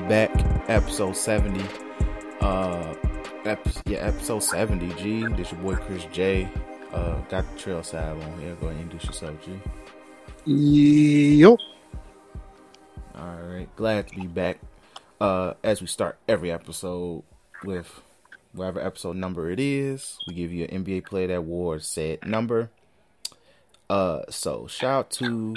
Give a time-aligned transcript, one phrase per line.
[0.00, 0.30] we're back,
[0.68, 1.60] episode 70.
[2.40, 2.94] Uh,
[3.44, 5.26] ep- yeah, episode 70, G.
[5.34, 6.48] This your boy Chris J.
[6.92, 8.54] Uh, got the trail side on here.
[8.60, 9.58] Go ahead and introduce yourself, G.
[10.44, 11.56] Yo.
[13.16, 14.60] All right, glad to be back.
[15.20, 17.24] Uh, as we start every episode
[17.64, 18.00] with
[18.52, 22.70] whatever episode number it is, we give you an NBA Player That wore said number.
[23.90, 25.56] Uh, so shout out to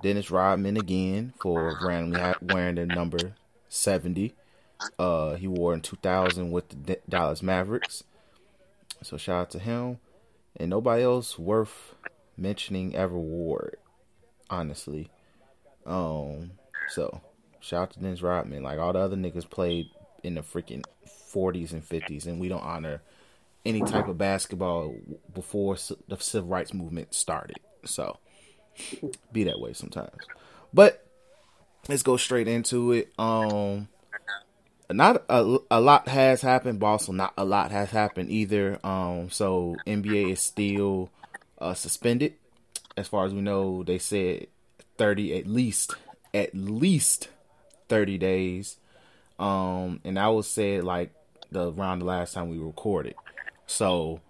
[0.00, 3.34] Dennis Rodman again for randomly wearing the number
[3.70, 4.34] seventy.
[4.98, 8.04] Uh, he wore in two thousand with the Dallas Mavericks.
[9.02, 9.98] So shout out to him,
[10.56, 11.94] and nobody else worth
[12.36, 13.80] mentioning ever wore it,
[14.50, 15.10] honestly.
[15.86, 16.52] Um,
[16.88, 17.22] so
[17.60, 18.62] shout out to Dennis Rodman.
[18.62, 19.86] Like all the other niggas played
[20.22, 20.84] in the freaking
[21.32, 23.00] 40s and 50s, and we don't honor
[23.64, 24.94] any type of basketball
[25.34, 25.76] before
[26.08, 27.58] the civil rights movement started.
[27.84, 28.18] So
[29.32, 30.16] be that way sometimes.
[30.72, 31.06] But
[31.88, 33.12] let's go straight into it.
[33.18, 33.88] Um,
[34.92, 38.78] not a, a lot has happened, but also not a lot has happened either.
[38.84, 41.10] Um, so NBA is still
[41.58, 42.34] uh, suspended,
[42.96, 43.82] as far as we know.
[43.84, 44.46] They said
[44.98, 45.94] thirty at least,
[46.34, 47.28] at least
[47.88, 48.76] thirty days.
[49.38, 51.12] Um, and that was said like
[51.50, 53.14] the around the last time we recorded.
[53.66, 54.20] So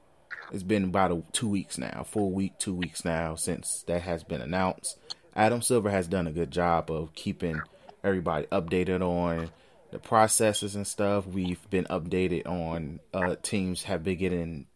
[0.53, 4.25] it's been about a, two weeks now, full week, two weeks now since that has
[4.25, 4.99] been announced.
[5.35, 7.61] Adam Silver has done a good job of keeping
[8.03, 9.51] everybody updated on
[9.91, 11.27] the processes and stuff.
[11.27, 14.67] We've been updated on uh, teams have been getting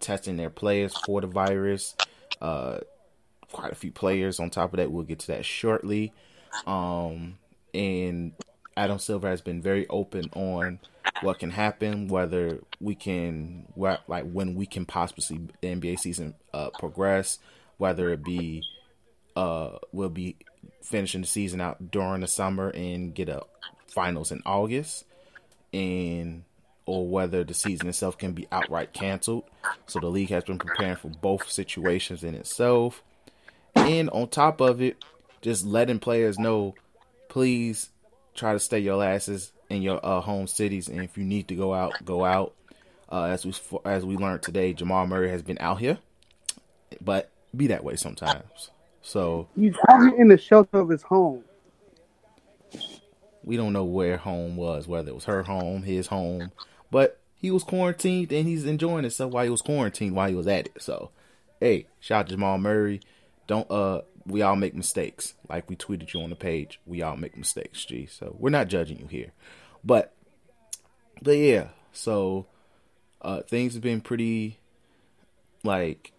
[0.00, 1.96] testing their players for the virus.
[2.40, 2.78] Uh,
[3.52, 4.90] quite a few players on top of that.
[4.90, 6.12] We'll get to that shortly.
[6.66, 7.38] Um,
[7.72, 8.32] and
[8.76, 10.80] Adam Silver has been very open on
[11.22, 16.34] what can happen, whether we can, like when we can possibly see the NBA season
[16.52, 17.38] uh, progress,
[17.78, 18.62] whether it be
[19.36, 20.36] uh, we'll be
[20.82, 23.42] finishing the season out during the summer and get a
[23.88, 25.04] finals in August,
[25.72, 26.44] and
[26.86, 29.44] or whether the season itself can be outright canceled.
[29.86, 33.02] So the league has been preparing for both situations in itself.
[33.74, 35.02] And on top of it,
[35.40, 36.74] just letting players know,
[37.28, 37.90] please
[38.34, 41.54] try to stay your asses in your uh, home cities, and if you need to
[41.54, 42.54] go out, go out.
[43.10, 43.52] Uh, as we
[43.84, 45.98] as we learned today, Jamal Murray has been out here,
[47.00, 48.70] but be that way sometimes.
[49.04, 51.44] So he's here in the shelter of his home.
[53.44, 56.50] We don't know where home was, whether it was her home, his home,
[56.90, 60.46] but he was quarantined and he's enjoying himself while he was quarantined, while he was
[60.46, 60.82] at it.
[60.82, 61.10] So,
[61.60, 63.00] hey, shout out to Jamal Murray.
[63.46, 66.80] Don't uh, we all make mistakes, like we tweeted you on the page.
[66.86, 68.06] We all make mistakes, G.
[68.06, 69.32] So we're not judging you here,
[69.84, 70.14] but,
[71.20, 71.68] but yeah.
[71.92, 72.46] So,
[73.20, 74.60] uh, things have been pretty,
[75.62, 76.12] like,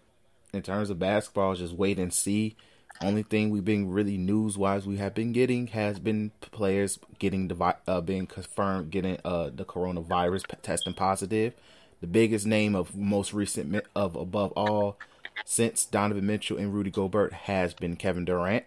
[0.52, 2.56] in terms of basketball, just wait and see.
[3.02, 7.48] Only thing we've been really news wise we have been getting has been players getting
[7.48, 11.52] the uh, being confirmed getting uh the coronavirus testing positive.
[12.00, 14.98] The biggest name of most recent of above all
[15.44, 18.64] since Donovan Mitchell and Rudy Gobert has been Kevin Durant,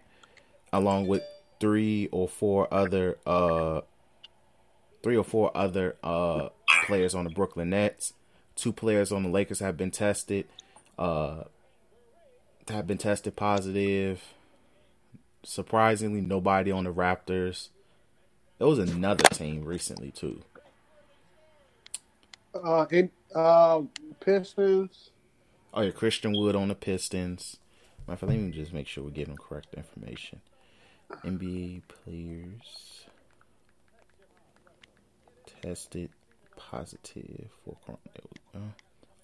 [0.72, 1.22] along with
[1.58, 3.80] three or four other uh
[5.02, 6.50] three or four other uh
[6.86, 8.12] players on the Brooklyn Nets.
[8.54, 10.46] Two players on the Lakers have been tested.
[10.96, 11.44] Uh
[12.70, 14.22] have been tested positive.
[15.42, 17.68] Surprisingly, nobody on the Raptors.
[18.58, 20.42] There was another team recently too.
[22.54, 23.82] Uh, in uh,
[24.20, 25.10] Pistons.
[25.72, 27.56] Oh yeah, Christian Wood on the Pistons.
[28.06, 30.40] My let me just make sure we're getting correct information.
[31.24, 33.04] NBA players
[35.62, 36.10] tested
[36.56, 37.98] positive for.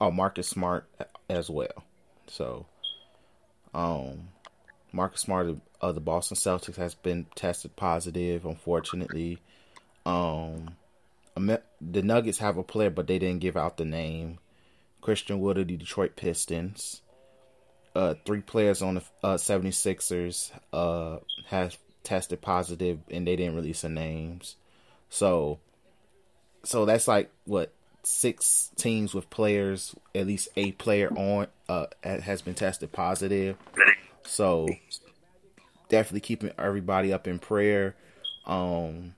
[0.00, 0.88] Oh, Marcus Smart
[1.28, 1.84] as well.
[2.26, 2.66] So
[3.76, 4.28] um,
[4.90, 9.38] Marcus Smart of the Boston Celtics has been tested positive, unfortunately.
[10.06, 10.76] Um,
[11.37, 14.38] the Nuggets have a player, but they didn't give out the name.
[15.02, 17.02] Christian Wood of the Detroit Pistons.
[17.94, 23.82] Uh, three players on the uh, 76ers uh, have tested positive, and they didn't release
[23.82, 24.56] the names.
[25.11, 25.61] So,
[26.64, 27.73] so that's like what
[28.06, 33.56] six teams with players, at least a player on uh, has been tested positive.
[34.23, 34.69] So
[35.88, 37.97] definitely keeping everybody up in prayer.
[38.47, 39.17] Um,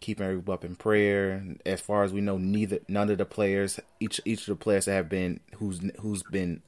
[0.00, 1.44] keeping everybody up in prayer.
[1.64, 4.86] As far as we know, neither none of the players, each each of the players
[4.86, 6.62] that have been who's who's been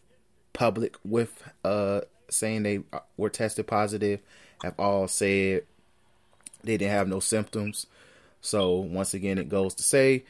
[0.52, 2.00] public with uh
[2.30, 2.80] saying they
[3.16, 4.20] were tested positive
[4.62, 5.62] have all said
[6.62, 7.86] they didn't have no symptoms.
[8.40, 10.24] So once again, it goes to say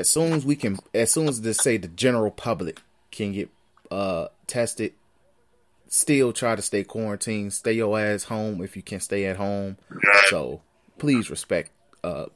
[0.00, 2.80] as soon as we can, as soon as they say the general public
[3.10, 3.50] can get
[3.90, 4.92] uh tested,
[5.88, 7.52] still try to stay quarantined.
[7.52, 9.76] Stay your ass home if you can stay at home.
[10.28, 10.62] So
[10.98, 11.70] please respect
[12.02, 12.26] uh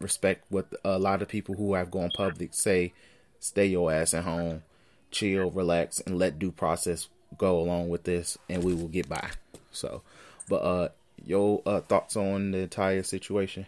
[0.00, 2.92] respect what a lot of people who have gone public say.
[3.40, 4.62] Stay your ass at home,
[5.10, 7.08] chill, relax, and let due process
[7.38, 9.30] go along with this, and we will get by.
[9.72, 10.02] So,
[10.48, 10.88] but uh,
[11.24, 13.66] your uh, thoughts on the entire situation?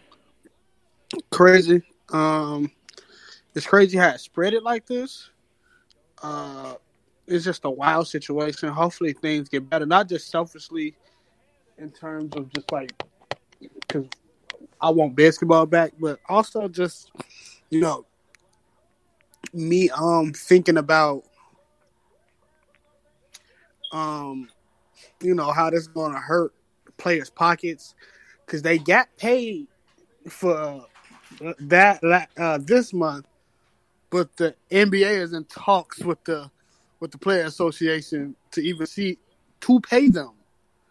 [1.31, 1.81] Crazy.
[2.11, 2.71] Um,
[3.55, 5.29] it's crazy how it spread it like this.
[6.21, 6.75] Uh,
[7.27, 8.69] it's just a wild situation.
[8.69, 10.95] Hopefully things get better, not just selfishly
[11.77, 12.91] in terms of just like
[13.59, 14.07] because
[14.81, 17.11] I want basketball back, but also just
[17.69, 18.05] you know
[19.53, 21.23] me um thinking about
[23.91, 24.49] um
[25.21, 26.53] you know how this is going to hurt
[26.97, 27.95] players' pockets
[28.45, 29.67] because they got paid
[30.29, 30.85] for
[31.59, 33.25] that uh, this month,
[34.15, 36.49] but the NBA is in talks with the
[37.01, 39.19] with the player association to even see
[39.61, 40.33] to pay them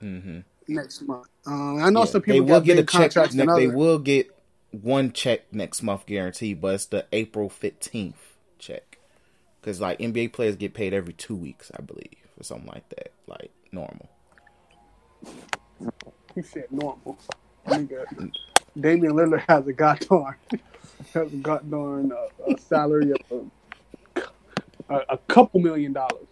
[0.03, 0.41] Mm-hmm.
[0.69, 1.29] next month.
[1.47, 3.13] Um, I know Yeah, some they people will get a check.
[3.35, 4.31] ne- They will get
[4.73, 8.99] one check next month guaranteed, but it's the April fifteenth check
[9.61, 13.13] because like NBA players get paid every two weeks, I believe, or something like that,
[13.27, 14.11] like normal.
[16.35, 17.19] He said normal.
[17.69, 18.07] Nigga,
[18.79, 20.35] Damian Lillard has a goddamn
[21.15, 23.21] has a goddamn uh, a salary of
[24.91, 26.29] a, a, a couple million dollars.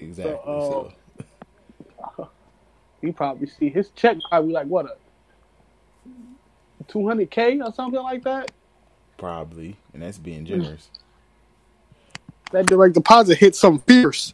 [0.00, 0.52] Exactly.
[0.60, 0.88] uh, so
[3.02, 4.96] He probably see his check probably like what a
[6.88, 8.50] two hundred k or something like that.
[9.18, 10.90] probably, and that's being generous.
[12.52, 14.32] That direct deposit hit some fierce.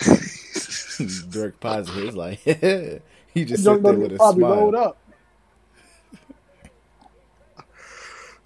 [1.30, 2.40] Direct deposit is like
[3.34, 4.76] he just sit there with a probably rolled smile.
[4.76, 4.98] up.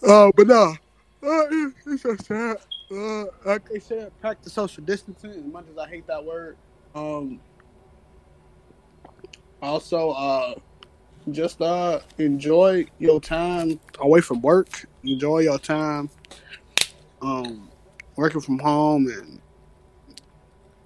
[0.07, 0.75] Uh, but no,
[1.23, 2.57] uh, it- it's just sad.
[2.91, 5.31] Uh, like they said, practice social distancing.
[5.31, 6.57] As much as I hate that word,
[6.95, 7.41] um,
[9.63, 10.55] also, uh,
[11.31, 14.87] just uh, enjoy your time away from work.
[15.05, 16.11] Enjoy your time,
[17.23, 17.71] um,
[18.17, 19.41] working from home and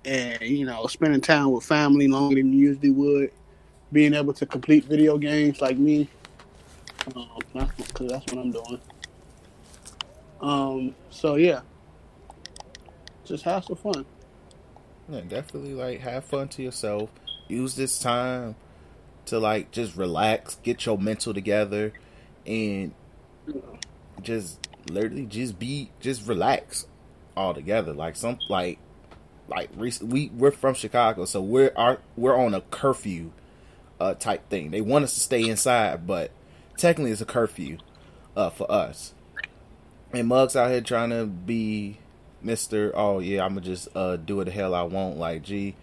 [0.05, 3.31] and you know spending time with family longer than you usually would
[3.93, 6.09] being able to complete video games like me,
[7.15, 8.81] um, that's, that's what I'm doing.
[10.41, 11.61] Um, so yeah,
[13.25, 14.05] just have some fun.
[15.09, 17.11] Yeah, definitely like have fun to yourself.
[17.49, 18.57] Use this time
[19.27, 21.93] to like just relax, get your mental together,
[22.47, 22.93] and
[24.23, 26.87] just literally just be just relax
[27.37, 27.93] all together.
[27.93, 28.79] Like some like
[29.49, 33.33] like we we're from Chicago, so we're our we're on a curfew
[34.01, 34.71] uh type thing.
[34.71, 36.31] They want us to stay inside, but
[36.77, 37.79] technically it's a curfew
[38.37, 39.14] uh for us.
[40.17, 41.99] And Mug's out here trying to be
[42.43, 42.93] Mister.
[42.95, 45.17] Oh yeah, I'm gonna just uh do what the hell I want.
[45.17, 45.75] Like, G,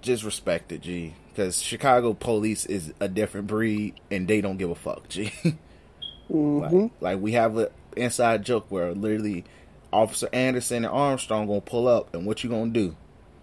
[0.00, 1.14] just respect it, G.
[1.30, 5.32] Because Chicago police is a different breed, and they don't give a fuck, G.
[6.28, 6.80] Mm-hmm.
[6.80, 9.44] like, like we have an inside joke where literally
[9.92, 12.96] Officer Anderson and Armstrong gonna pull up, and what you gonna do?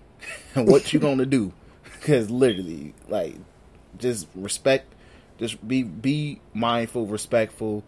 [0.55, 1.53] and what you gonna do?
[1.83, 3.35] Because literally, like,
[3.97, 4.93] just respect.
[5.37, 7.83] Just be be mindful, respectful,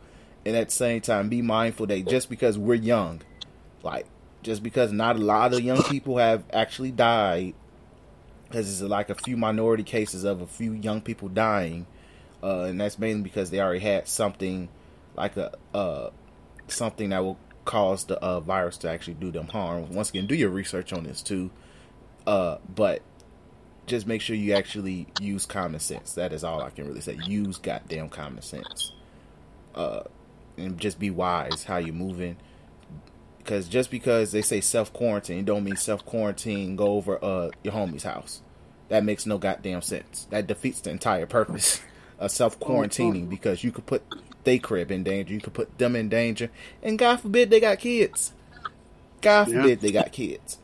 [0.45, 3.21] and at the same time, be mindful that just because we're young,
[3.83, 4.05] like
[4.43, 7.55] just because not a lot of young people have actually died,
[8.47, 11.87] because it's like a few minority cases of a few young people dying,
[12.43, 14.69] uh, and that's mainly because they already had something
[15.15, 16.09] like a uh,
[16.67, 19.91] something that will cause the uh, virus to actually do them harm.
[19.91, 21.49] Once again, do your research on this too,
[22.27, 23.01] uh, but
[23.87, 26.13] just make sure you actually use common sense.
[26.13, 27.17] That is all I can really say.
[27.25, 28.91] Use goddamn common sense.
[29.73, 30.03] Uh,
[30.57, 32.37] and just be wise how you're moving.
[33.37, 37.73] Because just because they say self quarantine, don't mean self quarantine go over uh your
[37.73, 38.41] homie's house.
[38.89, 40.27] That makes no goddamn sense.
[40.29, 41.81] That defeats the entire purpose
[42.19, 44.03] of self quarantining because you could put
[44.43, 46.49] they crib in danger, you could put them in danger,
[46.83, 48.33] and God forbid they got kids.
[49.21, 49.55] God Yeah.
[49.61, 50.59] forbid they got kids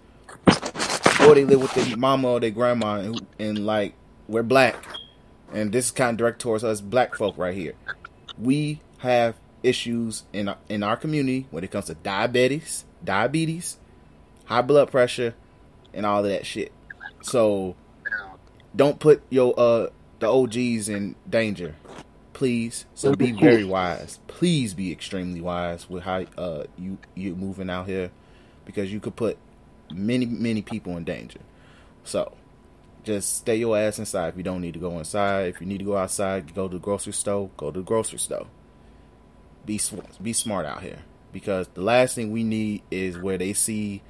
[1.21, 3.93] or they live with their mama or their grandma and, and like
[4.27, 4.88] we're black
[5.53, 7.74] and this is kind of direct towards us black folk right here
[8.38, 13.77] we have issues in our, in our community when it comes to diabetes diabetes
[14.46, 15.34] high blood pressure
[15.94, 16.72] and all of that shit.
[17.22, 17.75] So
[18.75, 19.88] don't put your uh
[20.20, 21.75] the OGs in danger.
[22.34, 22.86] Please.
[22.96, 24.20] So be very wise.
[24.27, 28.12] Please be extremely wise with how uh you you moving out here
[28.65, 29.38] because you could put
[29.94, 31.39] many many people in danger.
[32.03, 32.34] So
[33.03, 35.48] just stay your ass inside if you don't need to go inside.
[35.48, 37.50] If you need to go outside go to the grocery store.
[37.58, 38.48] Go to the grocery store
[39.65, 41.00] be sw- be smart out here
[41.32, 44.01] because the last thing we need is where they see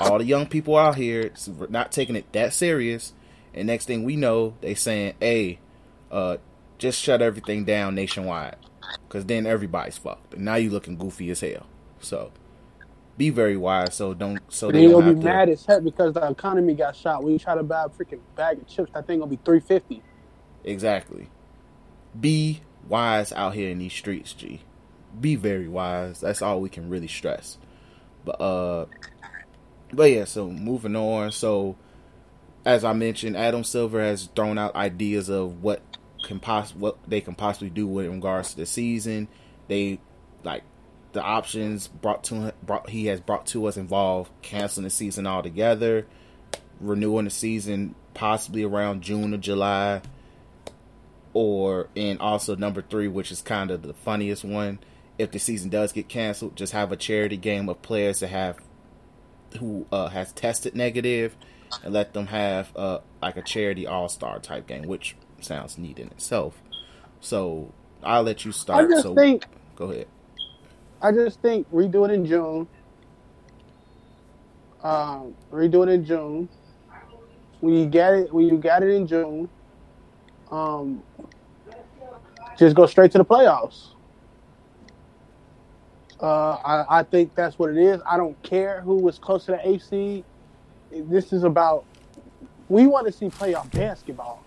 [0.00, 1.32] all the young people out here
[1.68, 3.12] not taking it that serious,
[3.54, 5.58] and next thing we know, they saying, "Hey,
[6.10, 6.38] uh,
[6.78, 8.56] just shut everything down nationwide,"
[9.08, 11.66] because then everybody's fucked, and now you looking goofy as hell.
[12.00, 12.32] So
[13.16, 13.94] be very wise.
[13.94, 14.40] So don't.
[14.48, 15.26] So they, they gonna be to...
[15.26, 17.22] mad as heck because the economy got shot.
[17.22, 19.60] When you try to buy a freaking bag of chips, that thing gonna be three
[19.60, 20.02] fifty.
[20.64, 21.28] Exactly.
[22.18, 24.62] Be wise out here in these streets, G.
[25.20, 26.20] Be very wise.
[26.20, 27.58] That's all we can really stress.
[28.24, 28.86] But uh,
[29.92, 30.24] but yeah.
[30.24, 31.32] So moving on.
[31.32, 31.76] So
[32.64, 35.82] as I mentioned, Adam Silver has thrown out ideas of what
[36.24, 39.28] can poss- what they can possibly do with regards to the season.
[39.68, 40.00] They
[40.42, 40.64] like
[41.12, 46.06] the options brought to brought he has brought to us involve canceling the season altogether,
[46.80, 50.02] renewing the season possibly around June or July,
[51.32, 54.80] or and also number three, which is kind of the funniest one.
[55.18, 58.58] If the season does get canceled, just have a charity game of players that have
[59.58, 61.36] who uh, has tested negative,
[61.82, 65.98] and let them have uh, like a charity all star type game, which sounds neat
[65.98, 66.60] in itself.
[67.20, 68.84] So I'll let you start.
[68.84, 70.08] I just so think, go ahead.
[71.00, 72.66] I just think redo it in June.
[74.82, 76.48] Um, redo it in June.
[77.60, 79.48] When you get it, when you got it in June,
[80.50, 81.02] um,
[82.58, 83.95] just go straight to the playoffs.
[86.20, 88.00] Uh, I, I, think that's what it is.
[88.06, 90.24] I don't care who was close to the AC.
[90.90, 91.84] This is about
[92.68, 94.42] we want to see playoff basketball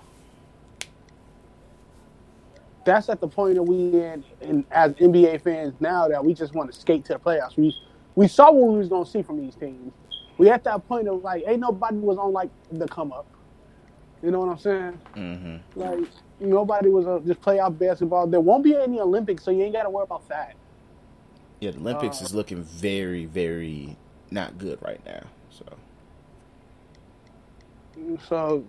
[2.90, 6.54] that's at the point that we in, in as NBA fans now that we just
[6.54, 7.56] want to skate to the playoffs.
[7.58, 7.76] We
[8.16, 9.94] we saw what we was gonna see from these teams.
[10.38, 13.28] We at that point of like, ain't nobody was on like the come up.
[14.24, 15.00] You know what I'm saying?
[15.16, 15.80] Mm-hmm.
[15.80, 16.08] Like
[16.40, 18.28] nobody was uh, just playoff basketball.
[18.28, 20.56] There won't be any Olympics, so you ain't got to worry about that.
[21.60, 23.98] Yeah, the Olympics uh, is looking very, very
[24.32, 25.24] not good right now.
[25.50, 25.66] So,
[28.28, 28.66] so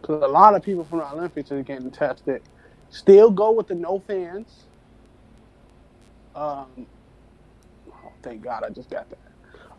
[0.00, 2.42] because a lot of people from the Olympics are getting tested.
[2.90, 4.66] Still go with the no fans.
[6.34, 6.86] Um,
[7.88, 9.18] oh, thank God I just got that.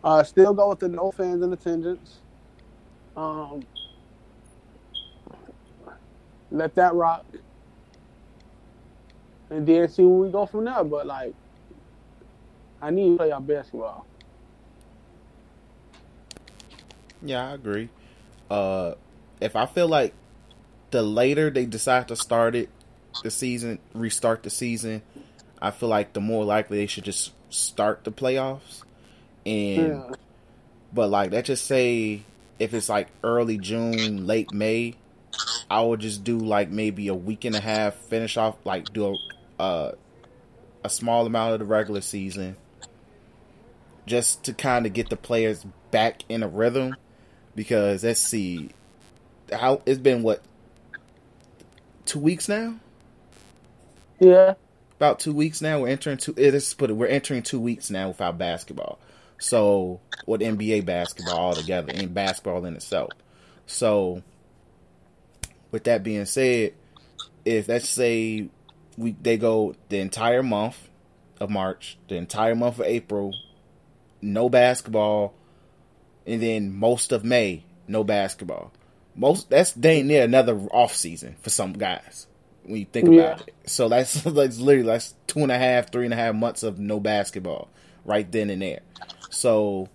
[0.04, 2.22] Uh, still go with the no fans in attendance.
[3.16, 3.62] Um,
[6.50, 7.26] let that rock,
[9.50, 10.84] and then see where we go from there.
[10.84, 11.34] But like,
[12.82, 14.06] I need to play our basketball.
[17.22, 17.88] Yeah, I agree.
[18.50, 18.94] Uh,
[19.40, 20.12] if I feel like
[20.90, 22.68] the later they decide to start it,
[23.22, 25.02] the season, restart the season,
[25.60, 28.82] I feel like the more likely they should just start the playoffs.
[29.46, 30.10] And yeah.
[30.92, 32.22] but like let's just say
[32.58, 34.96] if it's like early June, late May,
[35.70, 39.16] I would just do like maybe a week and a half, finish off like do
[39.58, 39.92] a uh,
[40.84, 42.56] a small amount of the regular season,
[44.06, 46.96] just to kind of get the players back in a rhythm.
[47.54, 48.70] Because let's see,
[49.52, 50.42] how it's been what
[52.04, 52.76] two weeks now.
[54.18, 54.54] Yeah.
[54.96, 55.80] About two weeks now.
[55.80, 56.34] We're entering two.
[56.36, 56.94] Eh, it is put it.
[56.94, 58.98] We're entering two weeks now without basketball.
[59.38, 63.10] So with NBA basketball altogether and basketball in itself.
[63.66, 64.22] So
[65.72, 66.74] with that being said,
[67.44, 68.48] if let's say
[68.96, 70.88] we they go the entire month
[71.40, 73.34] of March, the entire month of April,
[74.22, 75.34] no basketball,
[76.26, 78.72] and then most of May, no basketball.
[79.14, 82.26] Most that's dang near another off season for some guys
[82.64, 83.20] when you think yeah.
[83.20, 83.54] about it.
[83.66, 86.78] So that's that's literally that's two and a half, three and a half months of
[86.78, 87.68] no basketball
[88.04, 88.80] right then and there.
[89.30, 89.88] So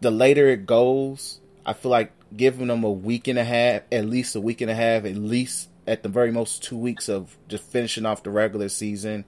[0.00, 4.04] the later it goes, I feel like giving them a week and a half, at
[4.04, 7.36] least a week and a half, at least at the very most two weeks of
[7.48, 9.24] just finishing off the regular season.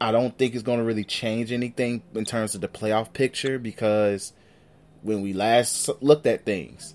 [0.00, 3.58] I don't think it's going to really change anything in terms of the playoff picture
[3.58, 4.32] because
[5.02, 6.94] when we last looked at things,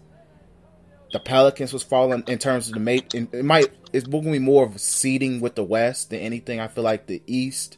[1.12, 3.14] the Pelicans was falling in terms of the mate.
[3.14, 6.60] It might it's going to be more of seeding with the West than anything.
[6.60, 7.78] I feel like the East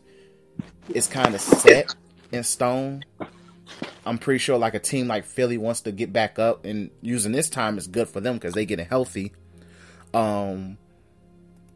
[0.90, 1.96] is kind of set
[2.32, 3.04] in stone.
[4.06, 7.32] I'm pretty sure like a team like Philly wants to get back up and using
[7.32, 9.32] this time is good for them because they getting healthy.
[10.14, 10.78] Um,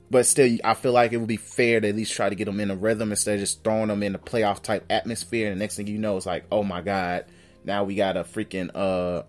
[0.10, 2.46] but still, I feel like it would be fair to at least try to get
[2.46, 5.52] them in a rhythm instead of just throwing them in a playoff type atmosphere.
[5.52, 7.26] And the next thing you know, it's like, oh my god,
[7.66, 9.24] now we got a freaking uh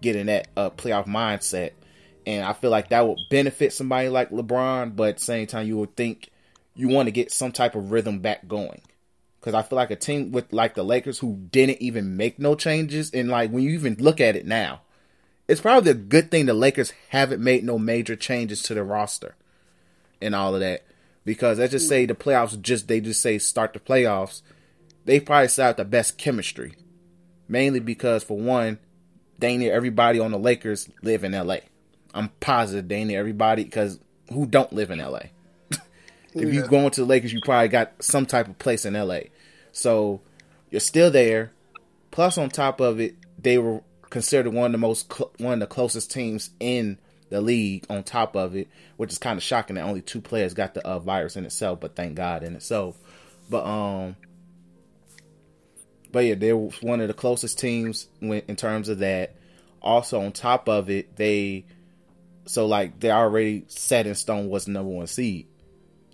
[0.00, 1.70] get in that uh, playoff mindset.
[2.26, 5.96] And I feel like that would benefit somebody like LeBron, but same time, you would
[5.96, 6.30] think
[6.74, 8.80] you want to get some type of rhythm back going.
[9.40, 12.54] Because I feel like a team with like the Lakers who didn't even make no
[12.54, 14.82] changes, and like when you even look at it now,
[15.48, 19.34] it's probably a good thing the Lakers haven't made no major changes to the roster
[20.22, 20.84] and all of that.
[21.24, 21.90] because let's just mm.
[21.90, 24.42] say the playoffs just they just say start the playoffs,
[25.04, 26.74] they probably set out the best chemistry.
[27.48, 28.78] Mainly because for one,
[29.38, 31.56] they near everybody on the Lakers live in LA.
[32.14, 33.98] I'm positive they near everybody because
[34.32, 35.18] who don't live in LA?
[35.70, 35.80] if
[36.34, 36.44] Yeah.
[36.46, 39.20] you go into the Lakers, you probably got some type of place in LA.
[39.72, 40.20] So
[40.70, 41.52] you're still there.
[42.10, 45.60] Plus, on top of it, they were considered one of the most cl- one of
[45.60, 46.98] the closest teams in
[47.32, 47.84] the league.
[47.90, 50.86] On top of it, which is kind of shocking that only two players got the
[50.86, 52.96] uh, virus in itself, but thank God in itself.
[53.50, 54.16] But um,
[56.12, 59.34] but yeah, they were one of the closest teams in terms of that.
[59.80, 61.64] Also, on top of it, they
[62.46, 65.48] so like they already set in stone was the number one seed.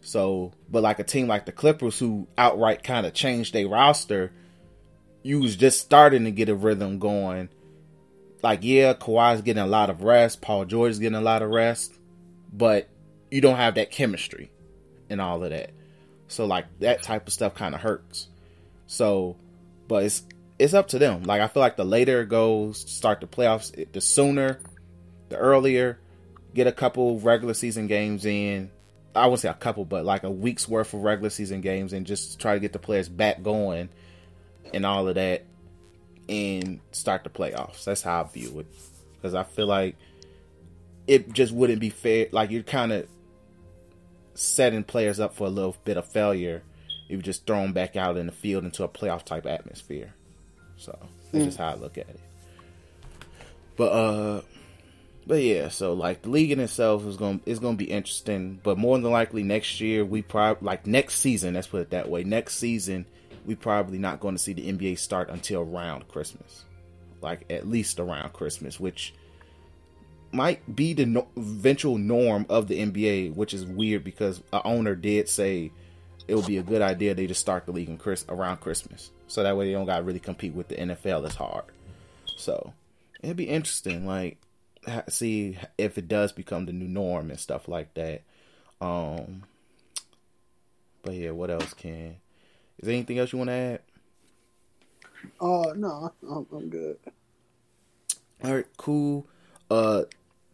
[0.01, 4.33] So, but like a team like the Clippers, who outright kind of changed their roster,
[5.23, 7.51] you was just starting to get a rhythm going.
[8.42, 11.95] Like, yeah, Kawhi's getting a lot of rest, Paul George's getting a lot of rest,
[12.52, 12.88] but
[13.30, 14.50] you don't have that chemistry
[15.11, 15.71] and all of that.
[16.28, 18.28] So, like that type of stuff kind of hurts.
[18.87, 19.37] So,
[19.88, 20.23] but it's
[20.59, 21.23] it's up to them.
[21.23, 24.61] Like I feel like the later it goes, start the playoffs, the sooner,
[25.28, 25.99] the earlier,
[26.54, 28.71] get a couple regular season games in.
[29.14, 32.07] I wouldn't say a couple, but like a week's worth of regular season games, and
[32.07, 33.88] just try to get the players back going
[34.75, 35.45] and all of that,
[36.29, 37.85] and start the playoffs.
[37.85, 38.67] That's how I view it,
[39.15, 39.97] because I feel like
[41.07, 42.27] it just wouldn't be fair.
[42.33, 43.09] Like you're kind of
[44.35, 46.63] setting players up for a little bit of failure
[47.09, 50.15] if you just throw them back out in the field into a playoff type atmosphere.
[50.77, 50.97] So
[51.33, 52.21] that's just how I look at it.
[53.77, 54.43] But uh,
[55.27, 58.61] but yeah, so like the league in itself is gonna is going to be interesting.
[58.62, 61.55] But more than likely next year we probably like next season.
[61.55, 62.25] Let's put it that way.
[62.25, 63.07] Next season
[63.49, 66.65] we probably not going to see the NBA start until around Christmas,
[67.23, 69.15] like at least around Christmas, which
[70.33, 74.95] might be the no- eventual norm of the NBA, which is weird because a owner
[74.95, 75.73] did say
[76.29, 79.11] it would be a good idea they just start the league in Chris around Christmas,
[79.29, 81.65] so that way they don't got to really compete with the NFL as hard.
[82.37, 82.75] So
[83.23, 84.37] it'd be interesting, like
[85.09, 88.25] see if it does become the new norm and stuff like that.
[88.83, 89.45] Um,
[91.03, 92.17] but yeah, what else can?
[92.79, 93.81] Is there anything else you want to add?
[95.41, 96.99] Uh, no, I'm, I'm good.
[98.45, 99.27] All right, cool.
[99.71, 100.05] Uh,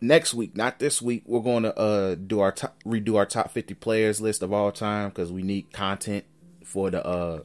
[0.01, 3.51] next week, not this week, we're going to uh do our top, redo our top
[3.51, 6.25] fifty players list of all time because we need content
[6.65, 7.41] for the uh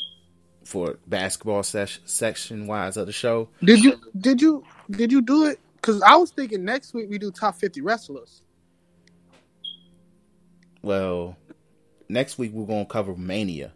[0.63, 3.50] for basketball sesh- section wise of the show.
[3.63, 5.60] Did you did you did you do it?
[5.76, 8.42] Because I was thinking next week we do top fifty wrestlers.
[10.82, 11.38] Well,
[12.08, 13.74] next week we're going to cover Mania.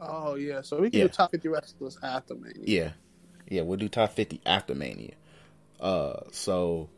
[0.00, 1.06] Oh yeah, so we can Yeah.
[1.06, 2.62] do top fifty wrestlers after Mania.
[2.64, 2.90] Yeah,
[3.48, 5.12] yeah, we'll do top fifty after Mania.
[5.80, 6.88] Uh, so,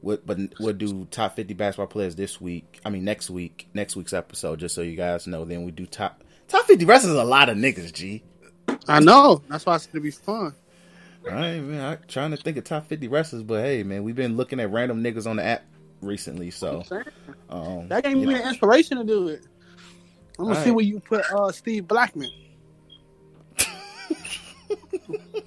[0.00, 2.80] we but we'll do top fifty basketball players this week.
[2.84, 5.44] I mean next week, next week's episode, just so you guys know.
[5.44, 7.14] Then we do top top fifty wrestlers.
[7.16, 8.22] A lot of niggas, G.
[8.88, 9.42] I know.
[9.48, 10.54] That's why it's gonna be fun.
[11.24, 11.84] All right, man.
[11.84, 14.70] I'm trying to think of top fifty wrestlers, but hey, man, we've been looking at
[14.70, 15.62] random niggas on the app
[16.00, 16.82] recently, so
[17.48, 18.38] um, That gave me yeah.
[18.38, 19.46] the inspiration to do it.
[20.38, 22.30] I'm gonna see where you put uh, Steve Blackman.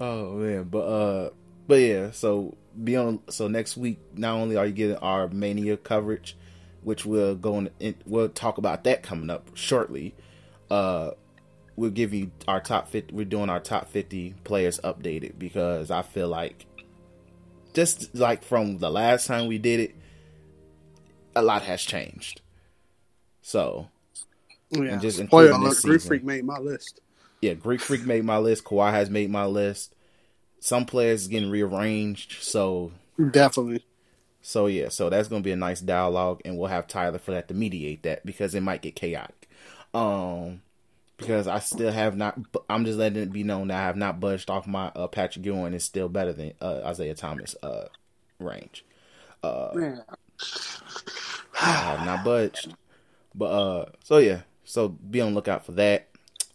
[0.00, 1.30] Oh man, but uh,
[1.68, 2.10] but yeah.
[2.10, 3.20] So be on.
[3.28, 6.36] So next week, not only are you getting our mania coverage,
[6.82, 10.14] which we'll go in, in we'll talk about that coming up shortly.
[10.70, 11.10] Uh,
[11.76, 13.14] we'll give you our top fifty.
[13.14, 16.64] We're doing our top fifty players updated because I feel like
[17.74, 19.96] just like from the last time we did it,
[21.36, 22.40] a lot has changed.
[23.42, 23.88] So
[24.70, 24.96] Yeah.
[24.98, 26.02] just Spoiler including alert, this Greek.
[26.02, 27.00] Freak made my list.
[27.40, 28.64] yeah, Greek Freak made my list.
[28.64, 29.94] Kawhi has made my list.
[30.60, 32.92] Some players is getting rearranged, so
[33.30, 33.84] Definitely.
[34.42, 37.48] so yeah, so that's gonna be a nice dialogue, and we'll have Tyler for that
[37.48, 39.48] to mediate that because it might get chaotic.
[39.94, 40.62] Um,
[41.16, 42.38] because I still have not.
[42.68, 45.44] I'm just letting it be known that I have not budged off my uh, Patrick
[45.44, 47.86] Ewing is still better than uh, Isiah Thomas uh
[48.38, 48.84] range.
[49.42, 50.02] Man.
[51.60, 52.74] I have not budged.
[53.34, 56.08] But uh so yeah, so be on the lookout for that.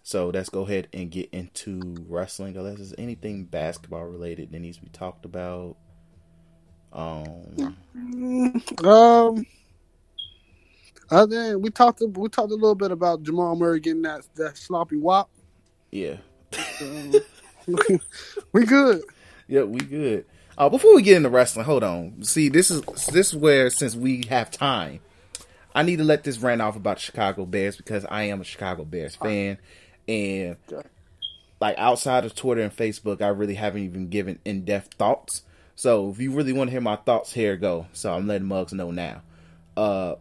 [0.03, 4.77] So let's go ahead and get into wrestling unless there's anything basketball related that needs
[4.77, 5.75] to be talked about.
[6.93, 7.77] Um
[8.83, 9.45] Um.
[11.09, 14.57] Other than we talked, we talked a little bit about Jamal Murray getting that that
[14.57, 15.29] sloppy wop.
[15.91, 16.17] yeah.
[16.81, 17.13] Um,
[18.53, 19.01] we good.
[19.47, 20.25] Yeah, we good.
[20.57, 22.23] Uh before we get into wrestling, hold on.
[22.23, 25.01] See, this is this is where since we have time,
[25.75, 28.85] I need to let this rant off about Chicago Bears because I am a Chicago
[28.85, 29.57] Bears fan
[30.07, 30.55] and
[31.59, 35.43] like outside of Twitter and Facebook, I really haven't even given in depth thoughts.
[35.75, 37.87] So if you really want to hear my thoughts, here go.
[37.91, 39.21] So I'm letting Mugs know now.
[39.75, 40.15] Uh,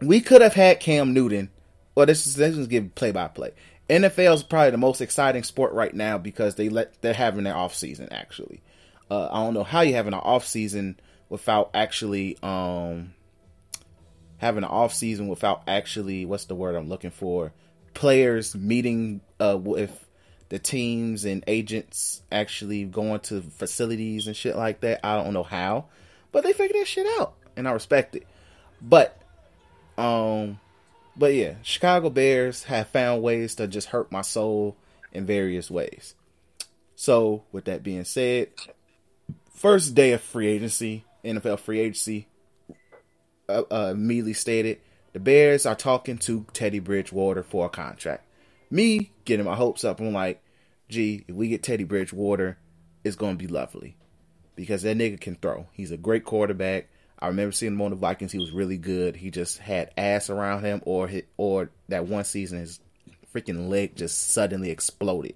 [0.00, 1.50] we could have had Cam Newton.
[1.94, 3.52] Well, this is this is give play by play.
[3.88, 7.56] NFL is probably the most exciting sport right now because they let they're having their
[7.56, 8.08] off season.
[8.10, 8.62] Actually,
[9.10, 13.14] uh, I don't know how you having an off season without actually um
[14.42, 17.52] having an off season without actually what's the word I'm looking for
[17.94, 20.06] players meeting uh with
[20.52, 25.00] the teams and agents actually going to facilities and shit like that.
[25.02, 25.86] I don't know how,
[26.30, 28.26] but they figured that shit out, and I respect it.
[28.82, 29.16] But,
[29.96, 30.60] um,
[31.16, 34.76] but yeah, Chicago Bears have found ways to just hurt my soul
[35.10, 36.16] in various ways.
[36.96, 38.48] So, with that being said,
[39.54, 42.28] first day of free agency, NFL free agency,
[43.52, 44.80] uh, uh, immediately stated
[45.12, 48.24] the Bears are talking to Teddy Bridgewater for a contract.
[48.70, 50.42] Me getting my hopes up, I'm like,
[50.88, 52.56] gee, if we get Teddy Bridgewater,
[53.04, 53.96] it's going to be lovely
[54.54, 55.66] because that nigga can throw.
[55.72, 56.88] He's a great quarterback.
[57.18, 58.32] I remember seeing him on the Vikings.
[58.32, 59.16] He was really good.
[59.16, 62.80] He just had ass around him, or his, or that one season his
[63.32, 65.34] freaking leg just suddenly exploded,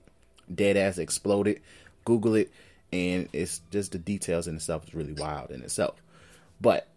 [0.53, 1.61] dead ass exploded.
[2.05, 2.51] Google it,
[2.93, 6.03] and it's just the details in itself is really wild in itself.
[6.61, 6.89] But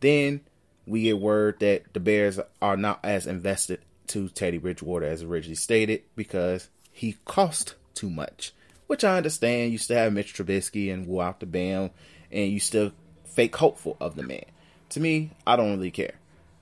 [0.00, 0.40] then
[0.86, 5.54] we get word that the Bears are not as invested to Teddy Bridgewater as originally
[5.54, 8.52] stated because he cost too much.
[8.86, 9.70] Which I understand.
[9.70, 11.90] You still have Mitch Trubisky and Wu out the Bam,
[12.32, 12.90] and you still
[13.24, 14.44] fake hopeful of the man.
[14.90, 16.14] To me, I don't really care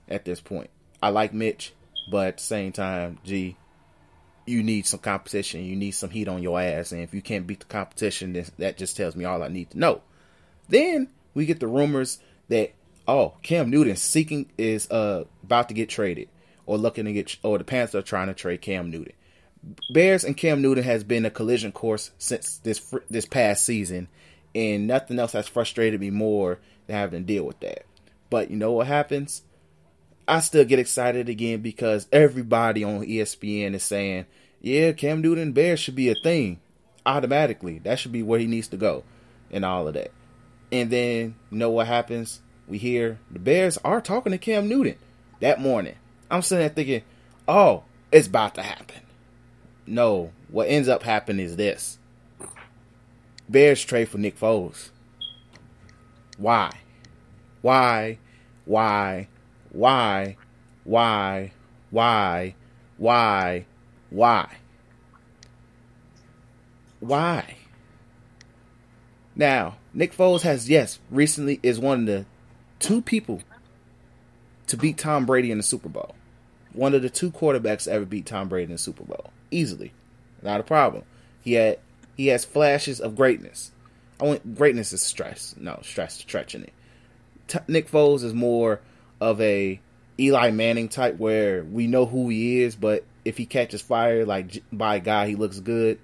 [0.07, 0.69] at this point.
[1.01, 1.73] I like Mitch,
[2.11, 3.57] but at the same time, gee,
[4.45, 5.63] you need some competition.
[5.63, 6.91] You need some heat on your ass.
[6.91, 9.79] And if you can't beat the competition, that just tells me all I need to
[9.79, 10.01] know.
[10.67, 12.73] Then we get the rumors that
[13.09, 16.29] oh, Cam Newton seeking is uh about to get traded
[16.65, 19.13] or looking to get or the Panthers are trying to trade Cam Newton.
[19.91, 24.07] Bears and Cam Newton has been a collision course since this this past season,
[24.55, 27.85] and nothing else has frustrated me more than having to deal with that.
[28.29, 29.41] But you know what happens?
[30.27, 34.27] I still get excited again because everybody on ESPN is saying,
[34.61, 36.59] "Yeah, Cam Newton Bears should be a thing
[37.05, 37.79] automatically.
[37.79, 39.03] That should be where he needs to go,
[39.51, 40.11] and all of that."
[40.71, 42.41] And then you know what happens?
[42.69, 44.95] We hear the Bears are talking to Cam Newton
[45.39, 45.95] that morning.
[46.29, 47.01] I'm sitting there thinking,
[47.47, 49.01] oh, it's about to happen.
[49.87, 51.97] No, what ends up happening is this.
[53.49, 54.91] Bears trade for Nick Foles.
[56.37, 56.69] Why?
[57.63, 58.19] Why?
[58.65, 59.27] Why?
[59.71, 60.37] Why?
[60.83, 61.51] Why?
[61.89, 62.55] Why?
[62.97, 63.65] Why?
[64.11, 64.57] Why?
[66.99, 67.55] Why?
[69.35, 72.25] Now, Nick Foles has yes, recently is one of the
[72.79, 73.41] two people
[74.67, 76.15] to beat Tom Brady in the Super Bowl.
[76.73, 79.31] One of the two quarterbacks ever beat Tom Brady in the Super Bowl.
[79.51, 79.93] Easily.
[80.41, 81.03] Not a problem.
[81.41, 81.79] He had
[82.15, 83.71] he has flashes of greatness.
[84.19, 85.55] I want greatness is stress.
[85.57, 86.73] No, stress stretching it.
[87.47, 88.81] T- Nick Foles is more
[89.19, 89.79] of a
[90.19, 94.61] Eli Manning type where we know who he is, but if he catches fire like
[94.71, 95.99] by God, he looks good.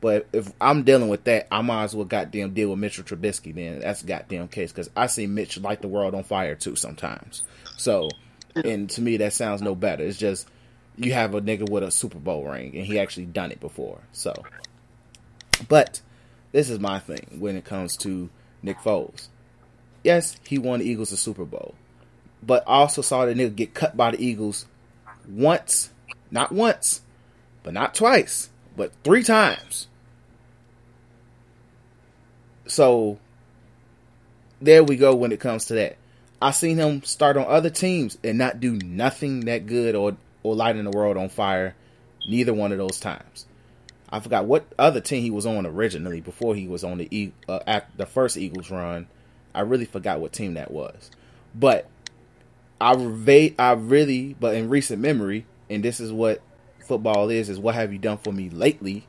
[0.00, 3.54] But if I'm dealing with that, I might as well goddamn deal with Mitchell Trubisky.
[3.54, 6.76] Then that's a goddamn case because I see Mitch light the world on fire too
[6.76, 7.42] sometimes.
[7.76, 8.08] So,
[8.54, 10.04] and to me that sounds no better.
[10.04, 10.48] It's just
[10.96, 13.98] you have a nigga with a Super Bowl ring and he actually done it before.
[14.12, 14.34] So,
[15.68, 16.00] but
[16.52, 18.30] this is my thing when it comes to
[18.62, 19.28] Nick Foles.
[20.04, 21.74] Yes, he won the Eagles a Super Bowl,
[22.40, 24.64] but I also saw the nigga get cut by the Eagles
[25.28, 25.90] once,
[26.30, 27.02] not once,
[27.64, 29.88] but not twice but three times.
[32.66, 33.18] So
[34.62, 35.96] there we go when it comes to that.
[36.40, 40.54] I seen him start on other teams and not do nothing that good or or
[40.54, 41.74] lighting the world on fire.
[42.26, 43.46] Neither one of those times.
[44.10, 47.58] I forgot what other team he was on originally before he was on the uh,
[47.66, 49.08] at the first Eagles run.
[49.54, 51.10] I really forgot what team that was,
[51.54, 51.88] but
[52.80, 56.40] I I really, but in recent memory, and this is what
[56.88, 59.06] football is is what have you done for me lately?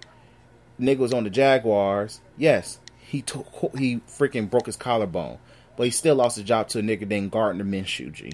[0.80, 2.22] Nigga was on the Jaguars.
[2.38, 5.40] Yes, he took he freaking broke his collarbone,
[5.76, 8.12] but he still lost his job to a nigga named Gardner Minshew.
[8.12, 8.34] G.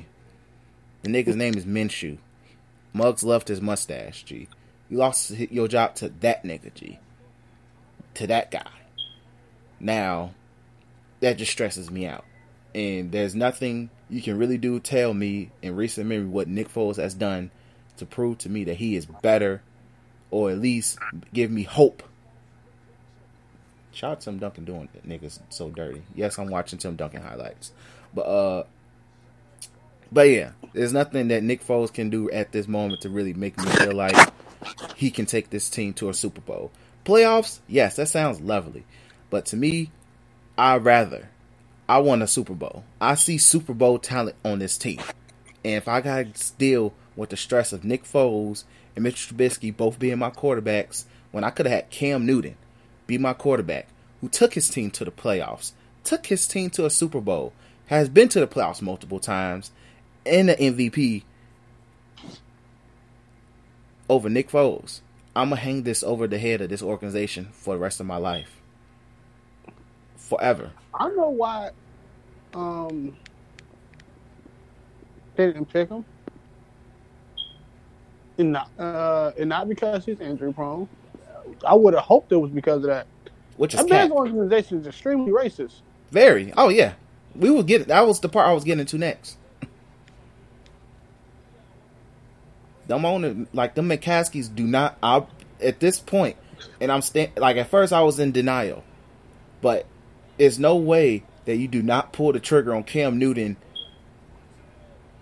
[1.03, 2.17] The nigga's name is Minshew.
[2.91, 4.23] Muggs left his mustache.
[4.23, 4.47] G.
[4.89, 6.73] You lost your job to that nigga.
[6.73, 6.99] G.
[8.15, 8.71] To that guy.
[9.79, 10.33] Now,
[11.19, 12.25] that just stresses me out.
[12.73, 14.79] And there's nothing you can really do.
[14.79, 17.51] Tell me in recent memory what Nick Foles has done
[17.97, 19.61] to prove to me that he is better
[20.31, 20.97] or at least
[21.33, 22.03] give me hope.
[23.91, 25.07] Shout out Tim Duncan doing it.
[25.07, 26.03] Niggas so dirty.
[26.15, 27.71] Yes, I'm watching Tim Duncan highlights.
[28.13, 28.63] But uh
[30.11, 33.57] but yeah, there's nothing that Nick Foles can do at this moment to really make
[33.57, 34.15] me feel like
[34.95, 36.71] he can take this team to a Super Bowl.
[37.05, 38.85] Playoffs, yes, that sounds lovely.
[39.29, 39.91] But to me,
[40.57, 41.29] I rather
[41.87, 42.83] I want a Super Bowl.
[42.99, 44.99] I see Super Bowl talent on this team.
[45.63, 48.63] And if I got to deal with the stress of Nick Foles
[48.95, 52.55] and Mitch Trubisky both being my quarterbacks, when I could have had Cam Newton
[53.07, 53.87] be my quarterback,
[54.21, 55.73] who took his team to the playoffs,
[56.03, 57.53] took his team to a Super Bowl,
[57.87, 59.71] has been to the playoffs multiple times,
[60.25, 61.23] and the MVP
[64.09, 65.01] over Nick Foles.
[65.35, 68.17] I'm gonna hang this over the head of this organization for the rest of my
[68.17, 68.61] life,
[70.15, 70.71] forever.
[70.93, 71.71] I don't know why.
[72.53, 73.17] Um,
[75.35, 76.05] they didn't pick him,
[78.37, 80.87] and not uh, and not because he's injury prone.
[81.65, 83.07] I would have hoped it was because of that.
[83.57, 85.75] Which is That organization is extremely racist.
[86.11, 86.53] Very.
[86.57, 86.93] Oh yeah.
[87.35, 87.87] We will get It.
[87.87, 89.37] that was the part I was getting into next.
[92.87, 95.25] Them owner like them McCaskeys do not I
[95.61, 96.37] at this point
[96.79, 98.83] and I'm stand like at first I was in denial.
[99.61, 99.85] But
[100.37, 103.57] there's no way that you do not pull the trigger on Cam Newton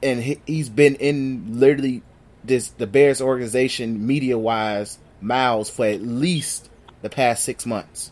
[0.02, 2.04] and he, he's been in literally
[2.44, 6.70] this the Bears organization media wise miles for at least
[7.02, 8.12] the past 6 months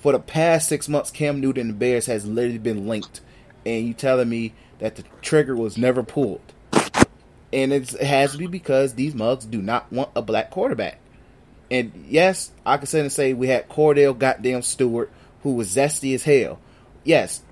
[0.00, 3.20] for the past six months, Cam Newton and the Bears has literally been linked,
[3.66, 6.40] and you telling me that the trigger was never pulled,
[7.52, 10.98] and it has to be because these mugs do not want a black quarterback.
[11.70, 15.10] And yes, I can sit and say we had Kordell goddamn Stewart,
[15.42, 16.58] who was zesty as hell.
[17.04, 17.42] Yes,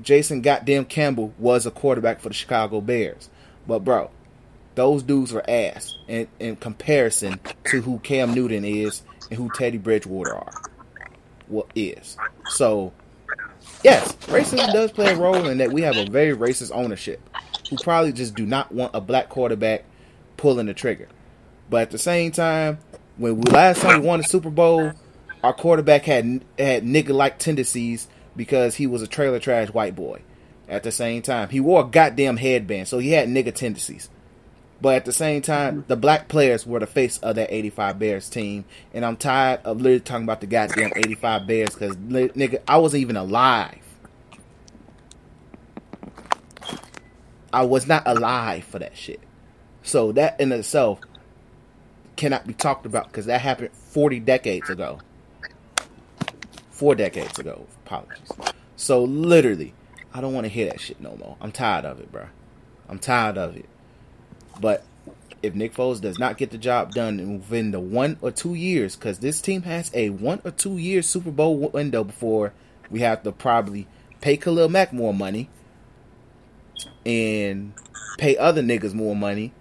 [0.00, 3.30] Jason goddamn Campbell was a quarterback for the Chicago Bears,
[3.66, 4.10] but bro,
[4.74, 9.78] those dudes were ass in, in comparison to who Cam Newton is and who Teddy
[9.78, 10.52] Bridgewater are
[11.46, 12.16] what is.
[12.46, 12.92] So,
[13.82, 17.20] yes, racism does play a role in that we have a very racist ownership
[17.70, 19.84] who probably just do not want a black quarterback
[20.36, 21.08] pulling the trigger.
[21.70, 22.78] But at the same time,
[23.16, 24.92] when we last time we won the Super Bowl,
[25.42, 30.20] our quarterback had had nigga like tendencies because he was a trailer trash white boy.
[30.68, 34.08] At the same time, he wore a goddamn headband, so he had nigga tendencies.
[34.84, 35.88] But at the same time, mm-hmm.
[35.88, 38.66] the black players were the face of that 85 Bears team.
[38.92, 43.00] And I'm tired of literally talking about the goddamn 85 Bears because, nigga, I wasn't
[43.00, 43.78] even alive.
[47.50, 49.20] I was not alive for that shit.
[49.82, 51.00] So that in itself
[52.16, 54.98] cannot be talked about because that happened 40 decades ago.
[56.68, 57.66] Four decades ago.
[57.86, 58.30] Apologies.
[58.76, 59.72] So literally,
[60.12, 61.38] I don't want to hear that shit no more.
[61.40, 62.26] I'm tired of it, bro.
[62.90, 63.64] I'm tired of it.
[64.60, 64.84] But
[65.42, 68.96] if Nick Foles does not get the job done within the one or two years,
[68.96, 72.52] because this team has a one or two year Super Bowl window before
[72.90, 73.86] we have to probably
[74.20, 75.50] pay Khalil Mack more money
[77.04, 77.74] and
[78.18, 79.52] pay other niggas more money.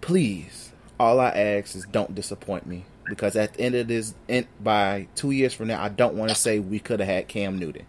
[0.00, 2.84] Please, all I ask is don't disappoint me.
[3.08, 4.14] Because at the end of this,
[4.62, 7.58] by two years from now, I don't want to say we could have had Cam
[7.58, 7.86] Newton.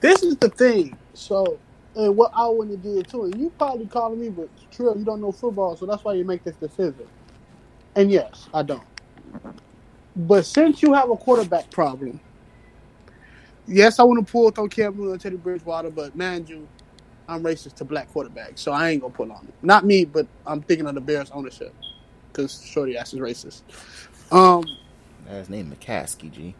[0.00, 0.98] This is the thing.
[1.14, 1.58] So,
[1.96, 5.04] and what I want to do too, and you probably calling me, but Trill, you
[5.04, 7.08] don't know football, so that's why you make this decision.
[7.96, 8.86] And yes, I don't.
[10.16, 12.20] But since you have a quarterback problem,
[13.66, 16.68] yes, I want to pull through Cam Newton and Teddy Bridgewater, but man, you,
[17.28, 19.54] I'm racist to black quarterbacks, so I ain't gonna pull on it.
[19.62, 21.74] Not me, but I'm thinking of the Bears ownership
[22.32, 23.62] because Shorty ass is racist.
[24.32, 24.64] Um,
[25.24, 26.56] That's his name McCaskey, G.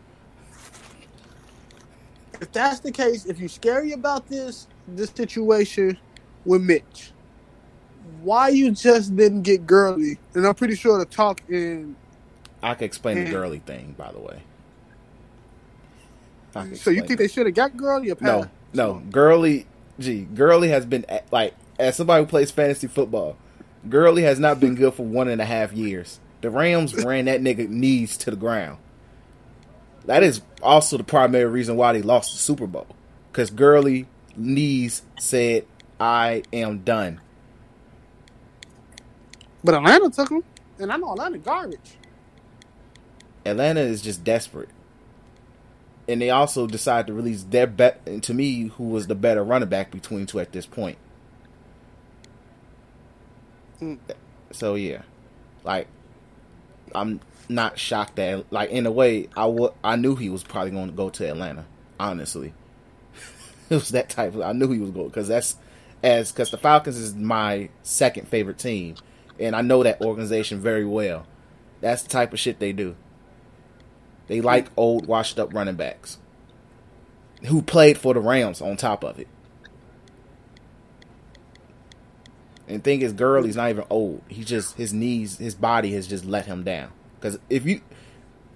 [2.41, 5.99] if that's the case, if you're scary about this this situation
[6.45, 7.11] with Mitch,
[8.23, 10.19] why you just didn't get Gurley?
[10.35, 11.97] And I'm pretty sure the talk in
[12.63, 13.33] I can explain the Mm.
[13.33, 14.43] Gurley thing, by the way.
[16.75, 17.19] So you think it.
[17.19, 18.51] they should have got Gurley or No, Pat?
[18.73, 19.03] no.
[19.11, 19.67] Gurley,
[20.01, 23.37] gee, Gurley has been like as somebody who plays fantasy football.
[23.89, 26.19] Gurley has not been good for one and a half years.
[26.41, 28.79] The Rams ran that nigga knees to the ground.
[30.07, 32.87] That is also the primary reason why they lost the Super Bowl.
[33.31, 35.67] Because Gurley knees said,
[35.99, 37.21] "I am done."
[39.65, 40.45] But Atlanta took him,
[40.79, 41.97] and I know Atlanta garbage.
[43.45, 44.69] Atlanta is just desperate.
[46.09, 49.69] And they also decided to release their bet to me who was the better running
[49.69, 50.99] back between two at this point.
[53.81, 53.99] Mm.
[54.53, 55.03] So yeah.
[55.65, 55.89] Like
[56.95, 60.71] I'm not shocked that like in a way I wa- I knew he was probably
[60.71, 61.67] going to go to Atlanta,
[61.99, 62.53] honestly.
[63.71, 65.57] it was that type of I knew he was going cuz that's
[66.03, 68.97] as cuz the Falcons is my second favorite team
[69.39, 71.27] and I know that organization very well.
[71.81, 72.97] That's the type of shit they do.
[74.29, 76.19] They like old, washed up running backs
[77.45, 79.29] who played for the Rams on top of it.
[82.69, 84.23] And thing is, Gurley's not even old.
[84.29, 86.91] He just his knees, his body has just let him down.
[87.15, 87.81] Because if you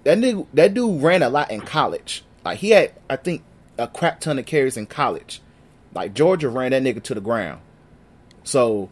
[0.03, 2.23] that nigga, that dude ran a lot in college.
[2.43, 3.43] Like he had, I think,
[3.77, 5.41] a crap ton of carries in college,
[5.93, 7.61] Like Georgia ran that nigga to the ground.
[8.43, 8.89] So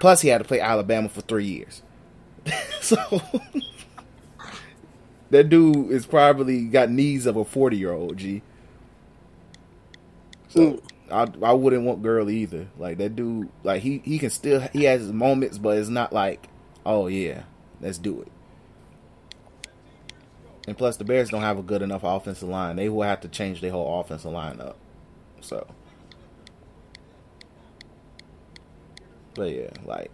[0.00, 1.82] plus he had to play Alabama for three years.
[2.80, 2.96] so
[5.30, 8.42] that dude is probably got knees of a forty year old G.
[10.48, 10.80] So.
[11.10, 12.68] I I wouldn't want Gurley either.
[12.78, 16.14] Like that dude, like he he can still he has his moments, but it's not
[16.14, 16.48] like
[16.86, 17.42] oh yeah,
[17.82, 18.31] let's do it.
[20.66, 22.76] And plus, the Bears don't have a good enough offensive line.
[22.76, 24.76] They will have to change their whole offensive line up.
[25.40, 25.66] So,
[29.34, 30.10] but yeah, like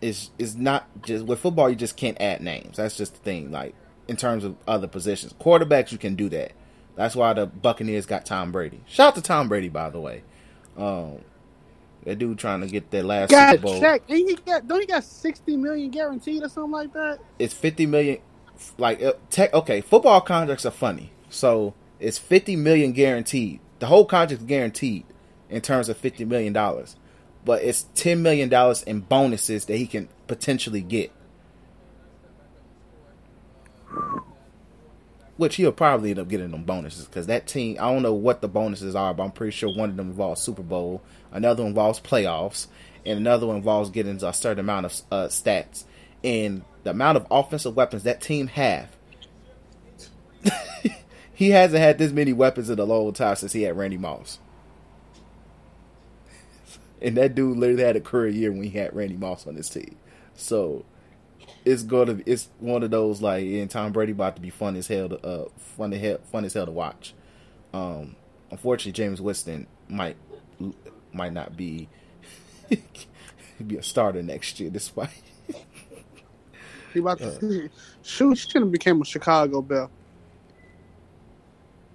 [0.00, 1.70] it's it's not just with football.
[1.70, 2.76] You just can't add names.
[2.76, 3.52] That's just the thing.
[3.52, 3.74] Like
[4.08, 6.52] in terms of other positions, quarterbacks you can do that.
[6.96, 8.80] That's why the Buccaneers got Tom Brady.
[8.86, 10.24] Shout out to Tom Brady, by the way.
[10.76, 11.18] Um,
[12.04, 13.80] that dude trying to get that last God, Super Bowl.
[13.80, 14.02] Check.
[14.08, 14.66] He got?
[14.66, 17.20] Don't he got sixty million guaranteed or something like that?
[17.38, 18.18] It's fifty million
[18.78, 19.52] like uh, tech.
[19.54, 21.12] Okay, football contracts are funny.
[21.30, 23.60] So it's fifty million guaranteed.
[23.78, 25.04] The whole contract's guaranteed
[25.48, 26.96] in terms of fifty million dollars,
[27.44, 31.12] but it's ten million dollars in bonuses that he can potentially get.
[35.36, 37.76] Which he'll probably end up getting them bonuses because that team.
[37.80, 40.40] I don't know what the bonuses are, but I'm pretty sure one of them involves
[40.40, 42.68] Super Bowl, another involves playoffs,
[43.04, 45.84] and another one involves getting a certain amount of uh, stats.
[46.22, 48.88] And the amount of offensive weapons that team have.
[51.32, 54.38] he hasn't had this many weapons in a long time since he had Randy Moss.
[57.00, 59.68] And that dude literally had a career year when he had Randy Moss on his
[59.68, 59.96] team.
[60.34, 60.84] So
[61.64, 64.88] it's gonna it's one of those like and Tom Brady about to be fun as
[64.88, 67.14] hell to uh fun to hell, fun as hell to watch.
[67.72, 68.16] Um
[68.50, 70.16] unfortunately Jameis Winston might
[71.12, 71.88] might not be
[73.66, 75.10] be a starter next year despite
[76.92, 77.72] he about to shoot.
[78.02, 79.90] She should have became a Chicago Bell.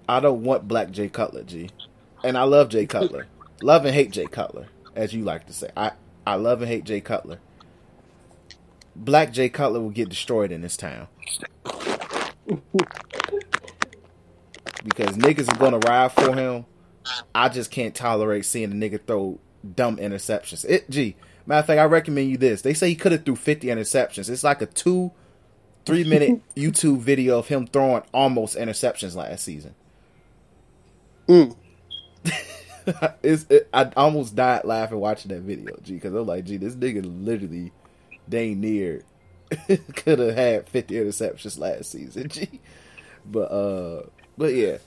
[0.08, 1.70] I don't want Black Jay Cutler, G,
[2.24, 3.26] and I love Jay Cutler.
[3.62, 5.70] love and hate Jay Cutler, as you like to say.
[5.76, 5.92] I
[6.26, 7.38] I love and hate Jay Cutler.
[8.96, 11.08] Black Jay Cutler will get destroyed in this town.
[14.84, 16.64] because niggas are gonna ride for him.
[17.34, 19.38] I just can't tolerate seeing a nigga throw
[19.74, 20.64] dumb interceptions.
[20.64, 21.16] It, gee,
[21.48, 22.60] Matter of fact, I recommend you this.
[22.60, 24.28] They say he could have threw 50 interceptions.
[24.28, 25.10] It's like a two,
[25.86, 29.74] three minute YouTube video of him throwing almost interceptions last season.
[31.26, 31.56] Mm.
[33.22, 37.02] it, I almost died laughing watching that video, G, because I'm like, gee, this nigga
[37.24, 37.72] literally
[38.28, 39.04] dang near
[39.96, 42.60] could have had 50 interceptions last season, G.
[43.24, 44.02] But uh,
[44.36, 44.78] but yeah,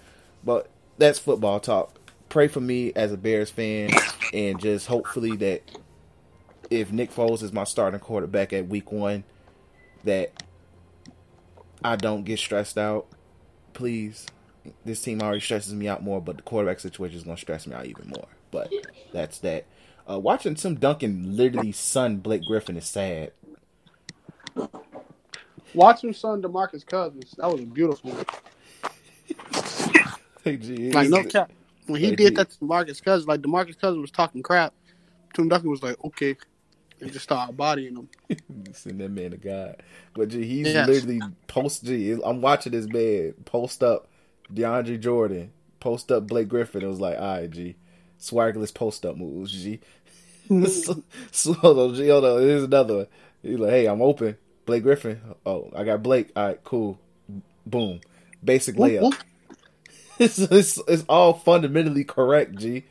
[0.44, 0.70] but
[1.00, 1.96] that's football talk.
[2.30, 3.90] Pray for me as a Bears fan,
[4.32, 5.64] and just hopefully that
[6.72, 9.26] if Nick Foles is my starting quarterback at week one,
[10.06, 10.32] that
[11.84, 13.08] I don't get stressed out.
[13.74, 14.26] Please.
[14.86, 17.68] This team already stresses me out more, but the quarterback situation is going to stress
[17.68, 18.28] me out even more.
[18.52, 18.72] But
[19.12, 19.66] that's that.
[20.10, 23.32] Uh, watching Tim Duncan literally son Blake Griffin is sad.
[25.74, 28.26] Watching son Demarcus Cousins, that was a beautiful one.
[30.44, 31.52] hey, like no cap.
[31.88, 32.36] When he hey, did G.
[32.36, 34.74] that to Demarcus Cousins, like Demarcus Cousins was talking crap.
[35.34, 36.36] Tim Duncan was like, "Okay,
[37.02, 38.10] and just start bodying them.
[38.74, 39.82] Send that man to God.
[40.14, 40.88] But G, he's yes.
[40.88, 42.18] literally post G.
[42.24, 44.08] I'm watching this man post up
[44.54, 46.84] DeAndre Jordan, post up Blake Griffin.
[46.84, 47.76] It was like, all right, G,
[48.20, 49.80] swaggerless post up moves, G.
[50.68, 52.42] so, so hold on, G, hold on.
[52.42, 53.08] Here's another one.
[53.42, 54.38] He's like, hey, I'm open.
[54.66, 55.20] Blake Griffin.
[55.46, 56.32] Oh, I got Blake.
[56.36, 57.00] All right, cool.
[57.66, 58.02] Boom.
[58.44, 59.18] Basic layup.
[60.20, 62.84] it's, it's, it's all fundamentally correct, G.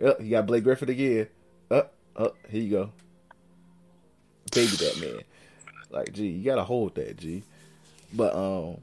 [0.00, 1.28] Yep, you got Blake Griffin again.
[1.70, 2.32] Up, uh, up.
[2.32, 2.92] Uh, here you go
[4.52, 5.22] baby that man.
[5.90, 7.42] Like, gee, you gotta hold that, G.
[8.12, 8.78] But um,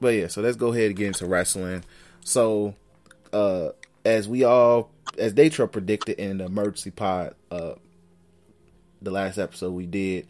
[0.00, 0.26] but yeah.
[0.26, 1.84] So let's go ahead and get into wrestling.
[2.24, 2.74] So,
[3.32, 3.70] uh,
[4.04, 7.74] as we all, as Datra predicted in the emergency pod, uh,
[9.00, 10.26] the last episode we did,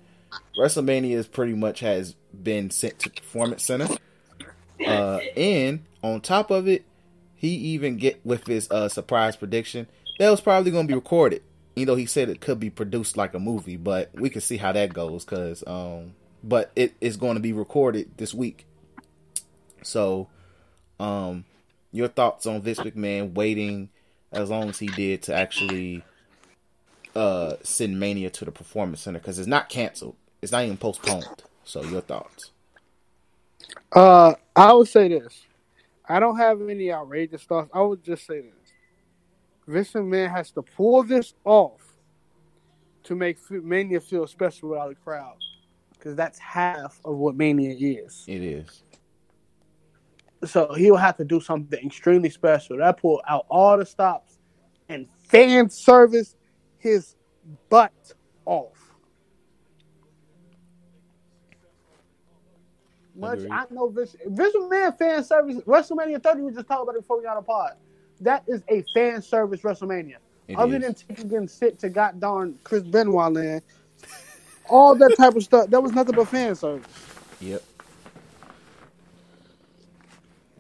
[0.59, 3.89] WrestleMania is pretty much has been sent to Performance Center.
[4.87, 6.85] Uh, and on top of it,
[7.37, 11.43] he even get with his uh surprise prediction that was probably going to be recorded
[11.75, 14.57] you know, he said it could be produced like a movie, but we can see
[14.57, 16.15] how that goes because, um,
[16.45, 18.67] but it is going to be recorded this week.
[19.83, 20.29] So,
[21.01, 21.45] um,
[21.91, 23.89] your thoughts on Vince McMahon waiting
[24.31, 26.03] as long as he did to actually
[27.15, 31.27] uh send Mania to the Performance Center because it's not canceled, it's not even postponed.
[31.65, 32.51] So, your thoughts?
[33.93, 35.43] Uh, I would say this.
[36.09, 37.71] I don't have any outrageous thoughts.
[37.73, 38.62] I would just say this.
[39.67, 41.81] Vince McMahon has to pull this off
[43.05, 45.37] to make Mania feel special without a crowd,
[45.93, 48.25] because that's half of what Mania is.
[48.27, 48.83] It is.
[50.45, 52.79] So he'll have to do something extremely special.
[52.79, 54.39] That pull out all the stops
[54.89, 56.37] and fan service
[56.79, 57.15] his
[57.69, 57.93] butt
[58.45, 58.77] off.
[63.15, 67.03] Much I know Vince, Vince McMahon fan service WrestleMania 30 we just talked about it
[67.03, 67.73] before we got a pod.
[68.23, 70.17] That is a fan service WrestleMania.
[70.49, 70.83] It Other is.
[70.83, 73.63] than taking and sit to god darn Chris Benoit land,
[74.69, 76.87] all that type of stuff, that was nothing but fan service.
[77.41, 77.63] Yep.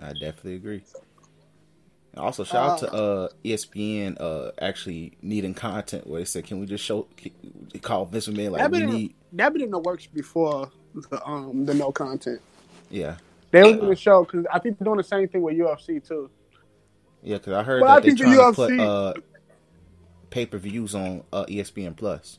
[0.00, 0.82] I definitely agree.
[2.16, 6.66] Also, shout out to uh, ESPN uh, actually needing content where they said, "Can we
[6.66, 7.08] just show
[7.80, 11.24] call Vince McMahon like That we been, need?" that been in the works before the
[11.26, 12.40] um the no content.
[12.90, 13.16] Yeah,
[13.50, 16.30] They was gonna show because I think they're doing the same thing with UFC too.
[17.22, 17.38] Yeah.
[17.38, 19.14] Because I heard that I they're the trying to put uh,
[20.30, 22.38] pay per views on uh, ESPN Plus.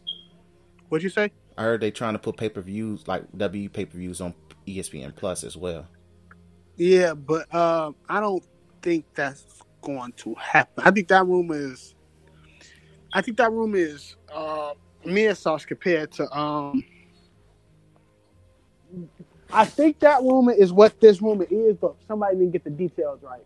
[0.89, 1.31] What'd you say?
[1.57, 4.35] I heard they're trying to put pay per views like W pay per views on
[4.67, 5.87] ESPN Plus as well.
[6.77, 8.43] Yeah, but um, I don't
[8.81, 9.45] think that's
[9.81, 10.83] going to happen.
[10.85, 11.95] I think that room is.
[13.13, 14.73] I think that room is uh,
[15.05, 16.31] mid sauce compared to.
[16.37, 16.83] um
[19.51, 23.19] I think that rumor is what this rumor is, but somebody didn't get the details
[23.21, 23.45] right.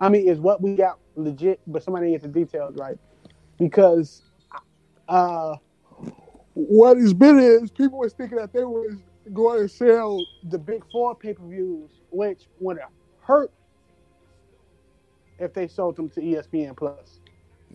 [0.00, 2.98] I mean, is what we got legit, but somebody get the details right
[3.58, 4.22] because
[5.08, 5.56] uh,
[6.54, 8.96] what it's been is people was thinking that they was
[9.32, 12.90] going to sell the big four pay per views, which would have
[13.20, 13.52] hurt
[15.38, 17.20] if they sold them to ESPN Plus.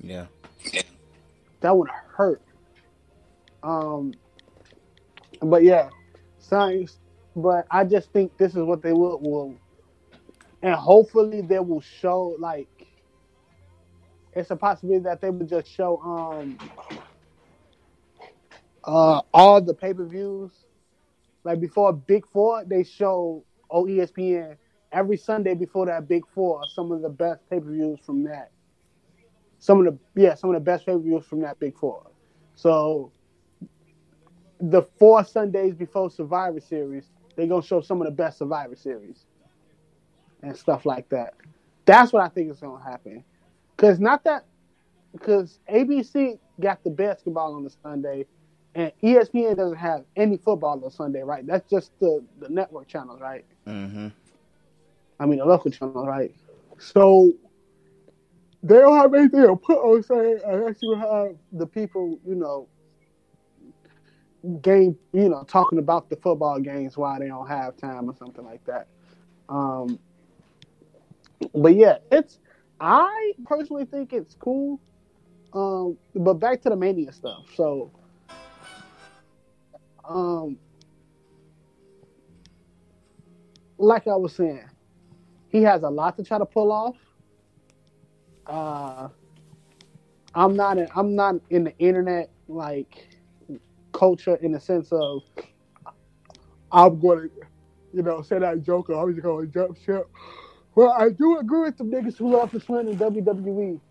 [0.01, 0.27] Yeah,
[1.61, 2.41] That would have hurt.
[3.63, 4.13] Um,
[5.41, 5.89] but yeah,
[6.39, 6.99] science.
[7.35, 9.55] But I just think this is what they will will,
[10.61, 12.67] and hopefully they will show like.
[14.33, 16.57] It's a possibility that they would just show um
[18.83, 20.51] uh all the pay per views.
[21.43, 24.57] Like before Big Four, they show on E ESPN
[24.91, 28.51] every Sunday before that Big Four some of the best pay per views from that.
[29.57, 32.11] Some of the yeah, some of the best pay per views from that Big Four.
[32.55, 33.11] So
[34.59, 39.25] the four Sundays before Survivor Series, they're gonna show some of the best Survivor Series
[40.41, 41.33] and stuff like that.
[41.85, 43.23] That's what I think is gonna happen.
[43.77, 44.45] Cause not that
[45.13, 48.25] because ABC got the basketball on the Sunday
[48.75, 51.45] and ESPN doesn't have any football on Sunday, right?
[51.45, 53.45] That's just the, the network channels, right?
[53.67, 54.09] mm-hmm.
[55.19, 56.33] I mean the local channels, right?
[56.77, 57.33] So
[58.61, 62.67] they don't have anything to put on saying unless you have the people, you know,
[64.61, 68.45] game, you know, talking about the football games while they don't have time or something
[68.45, 68.87] like that.
[69.47, 69.99] Um,
[71.53, 72.39] but yeah, it's
[72.79, 74.79] I personally think it's cool.
[75.53, 77.45] Um, but back to the mania stuff.
[77.55, 77.91] So,
[80.07, 80.57] um,
[83.77, 84.69] like I was saying,
[85.49, 86.95] he has a lot to try to pull off.
[88.45, 89.09] Uh,
[90.35, 93.09] I'm not in, I'm not in the internet like
[93.91, 95.23] culture in the sense of
[96.71, 97.35] I'm going to,
[97.93, 100.09] you know, say that joke or I'm just going to jump ship.
[100.79, 103.81] Well, I do agree with the niggas who love to swim in WWE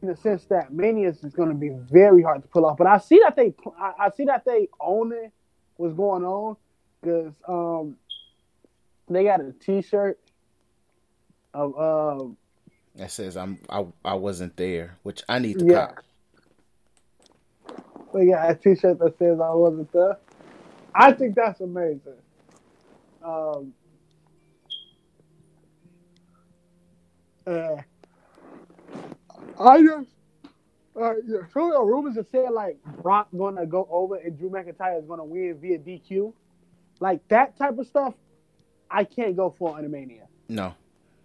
[0.00, 2.78] in the sense that Mania is going to be very hard to pull off.
[2.78, 5.32] But I see that they, I, I see that they own it,
[5.76, 6.56] what's going on,
[7.02, 7.96] because um,
[9.08, 10.20] they got a T-shirt
[11.52, 12.36] of um,
[12.94, 15.86] That says I'm I I wasn't there, which I need to yeah.
[17.64, 17.82] cop.
[18.14, 20.16] They got a T-shirt that says I wasn't there.
[20.94, 22.22] I think that's amazing.
[23.20, 23.74] Um,
[27.50, 27.82] uh,
[29.58, 30.08] I just,
[30.96, 35.06] uh, yeah, the rumors are saying like Brock gonna go over and Drew McIntyre is
[35.06, 36.32] gonna win via DQ.
[37.00, 38.14] Like that type of stuff,
[38.90, 40.74] I can't go for in a Mania No,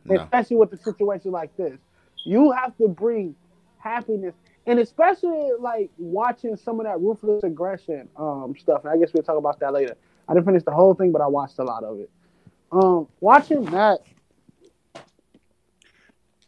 [0.06, 1.78] no, especially with a situation like this.
[2.26, 3.36] You have to bring
[3.78, 4.34] happiness,
[4.66, 8.84] and especially like watching some of that ruthless aggression um, stuff.
[8.84, 9.96] And I guess we'll talk about that later.
[10.28, 12.10] I didn't finish the whole thing, but I watched a lot of it.
[12.72, 14.00] Um, watching that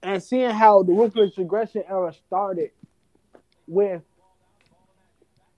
[0.07, 2.71] and seeing how the ruthless aggression era started
[3.67, 4.01] with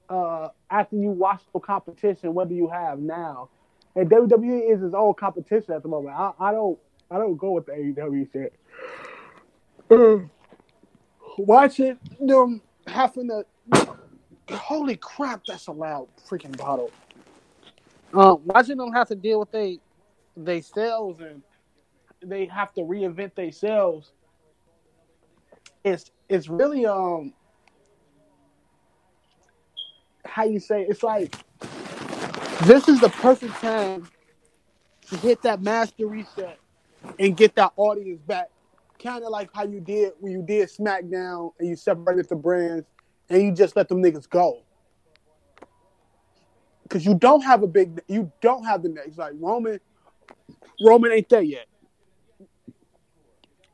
[0.10, 3.50] uh, after you watch the competition, whether you have now,
[3.96, 6.16] and WWE is its own competition at the moment.
[6.18, 6.80] I, I don't
[7.12, 8.54] I don't go with the AEW shit.
[9.92, 10.26] Uh,
[11.38, 13.46] watching them having to
[14.56, 16.90] holy crap, that's a loud freaking bottle.
[18.16, 19.78] Um, watching them have to deal with they
[20.36, 21.44] they selves and
[22.24, 24.12] they have to reinvent themselves.
[25.84, 27.34] It's it's really um
[30.26, 31.36] how you say it's like
[32.64, 34.08] this is the perfect time
[35.10, 36.60] to hit that master reset
[37.18, 38.50] and get that audience back
[39.02, 42.86] kind of like how you did when you did SmackDown and you separated the brands
[43.30, 44.64] and you just let them niggas go.
[46.90, 49.80] Cause you don't have a big, you don't have the next like Roman.
[50.84, 51.68] Roman ain't there yet.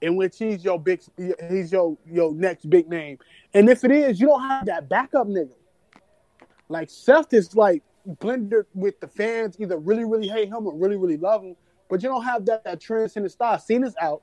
[0.06, 1.02] In which he's your big,
[1.50, 3.18] he's your your next big name.
[3.56, 5.56] And if it is, you don't have that backup nigga.
[6.70, 10.96] Like Seth is like blended with the fans, either really really hate him or really
[10.96, 11.56] really love him.
[11.90, 13.58] But you don't have that that transcendent star.
[13.58, 14.22] Cena's out.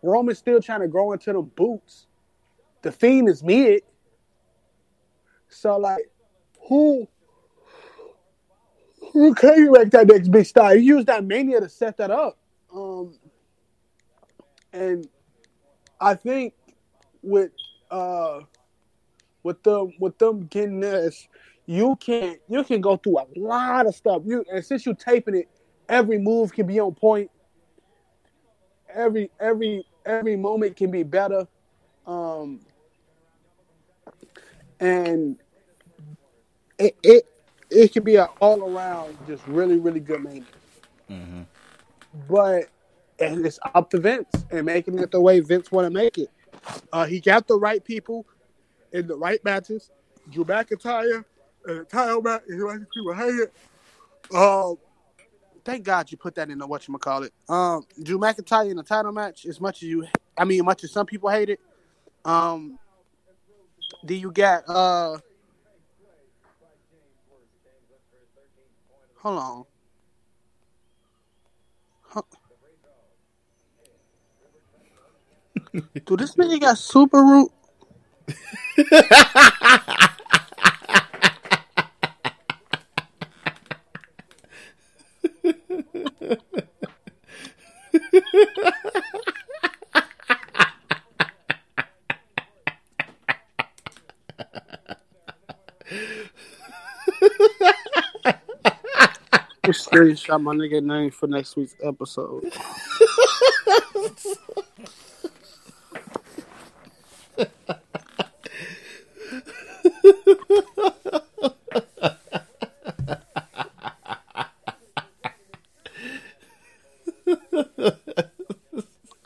[0.00, 2.06] Roman's still trying to grow into them boots.
[2.82, 3.82] The Fiend is mid.
[5.48, 6.08] So like,
[6.68, 7.08] who
[9.12, 10.76] who can you make that next big star?
[10.76, 12.38] You use that mania to set that up.
[12.72, 13.18] Um,
[14.72, 15.08] and
[16.00, 16.54] I think
[17.22, 17.50] with
[17.90, 18.40] uh
[19.42, 21.28] with them with them getting this,
[21.66, 24.22] you can you can go through a lot of stuff.
[24.24, 25.48] You and since you're taping it,
[25.88, 27.30] every move can be on point.
[28.92, 31.46] Every every every moment can be better.
[32.06, 32.60] Um
[34.80, 35.36] and
[36.78, 37.24] it it
[37.70, 40.44] it can be an all around just really really good mania.
[41.10, 41.42] Mm-hmm.
[42.28, 42.68] But
[43.20, 46.30] and it's up to Vince and making it the way Vince want to make it.
[46.92, 48.26] Uh, he got the right people
[48.92, 49.90] in the right matches.
[50.30, 51.24] Drew McIntyre
[51.66, 53.52] and the title match is what people hate it.
[54.34, 54.74] Uh,
[55.64, 57.32] thank God you put that in the what you call it.
[57.48, 60.06] Um, Drew McIntyre in the title match, as much as you,
[60.36, 61.60] I mean, much as some people hate it.
[62.24, 62.78] Um,
[64.04, 65.18] do you get uh?
[69.18, 69.64] Hold on.
[75.76, 77.52] Dude, this nigga got super root.
[99.66, 102.50] Screenshot my nigga name for next week's episode.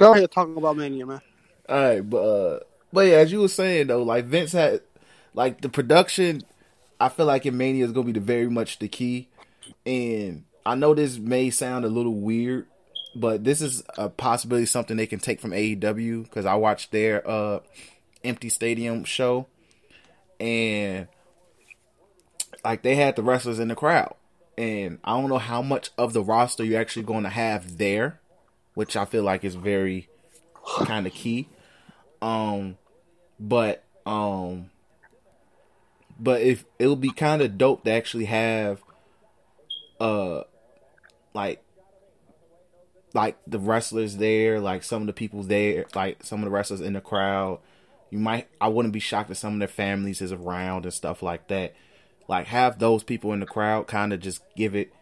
[0.00, 1.20] Go ahead talk about Mania, man.
[1.68, 2.60] All right, but uh,
[2.92, 4.80] but yeah, as you were saying though, like Vince had
[5.34, 6.42] like the production.
[7.00, 9.28] I feel like in Mania is gonna be the very much the key,
[9.86, 12.66] and I know this may sound a little weird,
[13.14, 17.28] but this is a possibility something they can take from AEW because I watched their
[17.28, 17.60] uh
[18.24, 19.46] empty stadium show,
[20.40, 21.08] and
[22.64, 24.14] like they had the wrestlers in the crowd,
[24.58, 28.19] and I don't know how much of the roster you're actually going to have there,
[28.74, 30.08] which I feel like is very
[30.84, 31.48] kind of key.
[32.22, 32.76] Um,
[33.38, 34.70] but um,
[36.18, 38.82] but if it'll be kind of dope to actually have,
[39.98, 40.42] uh,
[41.32, 41.62] like,
[43.14, 46.80] like the wrestlers there, like some of the people there, like some of the wrestlers
[46.80, 47.60] in the crowd.
[48.10, 51.22] You might, I wouldn't be shocked if some of their families is around and stuff
[51.22, 51.74] like that.
[52.28, 54.92] Like have those people in the crowd kind of just give it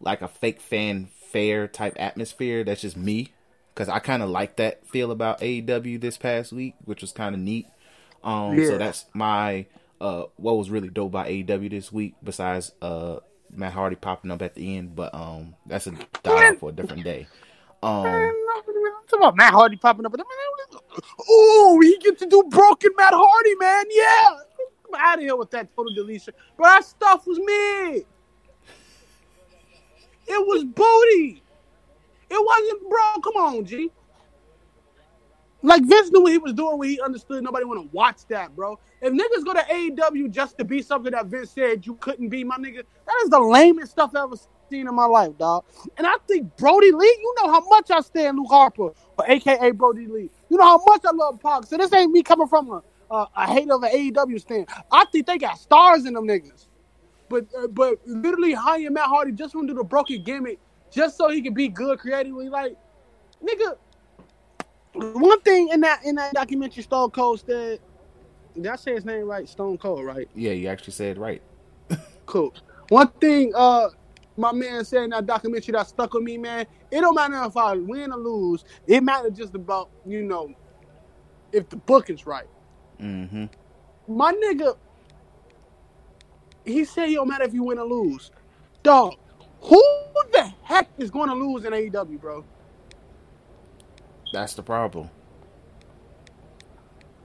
[0.00, 2.62] like a fake fan fair type atmosphere.
[2.64, 3.32] That's just me
[3.74, 7.34] because I kind of like that feel about AEW this past week, which was kind
[7.34, 7.66] of neat.
[8.22, 8.66] Um, Yeah.
[8.68, 9.66] so that's my
[10.00, 12.14] uh, what was really dope about AEW this week.
[12.22, 13.18] Besides uh,
[13.50, 17.02] Matt Hardy popping up at the end, but um, that's a dialogue for a different
[17.04, 17.26] day.
[17.82, 18.32] Um,
[19.12, 20.14] about Matt Hardy popping up.
[21.28, 23.84] Oh, he gets to do broken Matt Hardy, man.
[23.90, 24.36] Yeah.
[24.88, 26.34] I'm out of here with that total deletion.
[26.56, 28.06] But that stuff was mid.
[30.26, 31.42] It was booty.
[32.30, 33.22] It wasn't, bro.
[33.22, 33.90] Come on, G.
[35.62, 38.54] Like Vince knew what he was doing when he understood nobody want to watch that,
[38.56, 38.78] bro.
[39.00, 42.44] If niggas go to AEW just to be something that Vince said you couldn't be,
[42.44, 44.36] my nigga, that is the lamest stuff I've ever
[44.70, 45.64] seen in my life, dog.
[45.98, 49.72] And I think Brodie Lee, you know how much I stand Luke Harper, or AKA
[49.72, 50.30] Brodie Lee.
[50.50, 51.64] You know how much I love Pac.
[51.64, 52.82] So this ain't me coming from a,
[53.14, 54.68] a, a hate of an AEW stand.
[54.92, 56.68] I think they got stars in them niggas.
[57.28, 60.58] But uh, but literally hiring Matt Hardy just to do the broken gimmick,
[60.90, 62.48] just so he can be good creatively.
[62.48, 62.76] Like,
[63.42, 63.76] nigga,
[64.94, 67.80] one thing in that in that documentary Stone Cold said,
[68.54, 69.48] did I say his name right?
[69.48, 70.28] Stone Cold, right?
[70.34, 71.42] yeah, you actually said it right.
[72.26, 72.54] Cool.
[72.88, 73.88] One thing, uh,
[74.38, 76.66] my man said in that documentary that stuck with me, man.
[76.90, 78.64] It don't matter if I win or lose.
[78.86, 80.50] It matters just about you know
[81.52, 82.48] if the book is right.
[83.00, 83.46] Mm-hmm.
[84.08, 84.76] My nigga,
[86.64, 88.30] he said it don't matter if you win or lose.
[88.82, 89.16] Dog,
[89.62, 89.82] who
[90.32, 92.44] the heck is going to lose in AEW, bro?
[94.32, 95.10] That's the problem.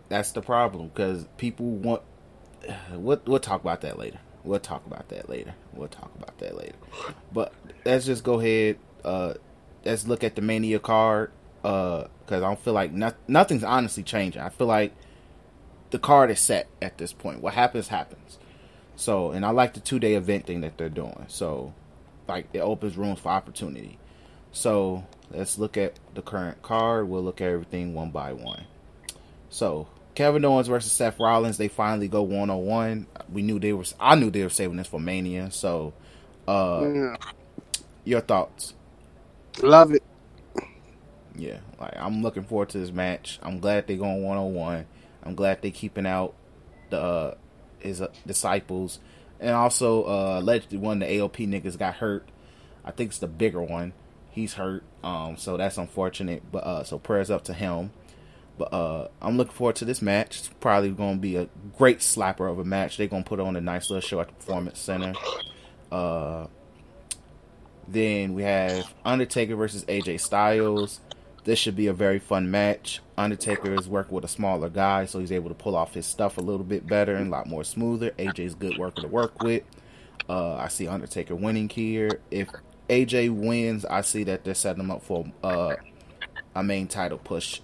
[0.09, 2.03] that's the problem because people want.
[2.93, 4.19] We'll, we'll talk about that later.
[4.43, 5.55] We'll talk about that later.
[5.73, 6.75] We'll talk about that later.
[7.33, 7.53] But
[7.85, 8.79] let's just go ahead.
[9.05, 9.35] Uh,
[9.85, 11.31] let's look at the Mania card.
[11.63, 14.41] Uh, because I don't feel like no, nothing's honestly changing.
[14.41, 14.93] I feel like
[15.91, 17.41] the card is set at this point.
[17.41, 18.38] What happens happens.
[18.99, 21.25] So, and I like the two day event thing that they're doing.
[21.29, 21.73] So,
[22.27, 23.97] like it opens rooms for opportunity.
[24.51, 27.07] So let's look at the current card.
[27.07, 28.65] We'll look at everything one by one.
[29.49, 31.57] So Kevin Owens versus Seth Rollins.
[31.57, 33.07] They finally go one on one.
[33.31, 33.85] We knew they were.
[34.01, 35.49] I knew they were saving this for Mania.
[35.51, 35.93] So,
[36.45, 37.15] uh, yeah.
[38.03, 38.73] your thoughts?
[39.61, 40.03] Love it.
[41.37, 43.39] Yeah, like I'm looking forward to this match.
[43.41, 44.85] I'm glad they're going one on one.
[45.23, 46.35] I'm glad they're keeping out
[46.89, 47.35] the uh,
[47.79, 48.99] his uh, disciples,
[49.39, 52.27] and also uh, allegedly one of the AOP niggas got hurt.
[52.83, 53.93] I think it's the bigger one.
[54.31, 56.43] He's hurt, um, so that's unfortunate.
[56.51, 57.91] But uh, so prayers up to him.
[58.57, 60.39] But uh, I'm looking forward to this match.
[60.39, 62.97] It's probably going to be a great slapper of a match.
[62.97, 65.13] They're going to put on a nice little show at the Performance Center.
[65.89, 66.47] Uh,
[67.87, 70.99] then we have Undertaker versus AJ Styles.
[71.43, 73.01] This should be a very fun match.
[73.17, 76.37] Undertaker is working with a smaller guy, so he's able to pull off his stuff
[76.37, 78.11] a little bit better and a lot more smoother.
[78.11, 79.63] AJ's good worker to work with.
[80.27, 82.19] Uh, I see Undertaker winning here.
[82.29, 82.49] If
[82.89, 85.75] AJ wins, I see that they're setting him up for uh,
[86.55, 87.61] a main title push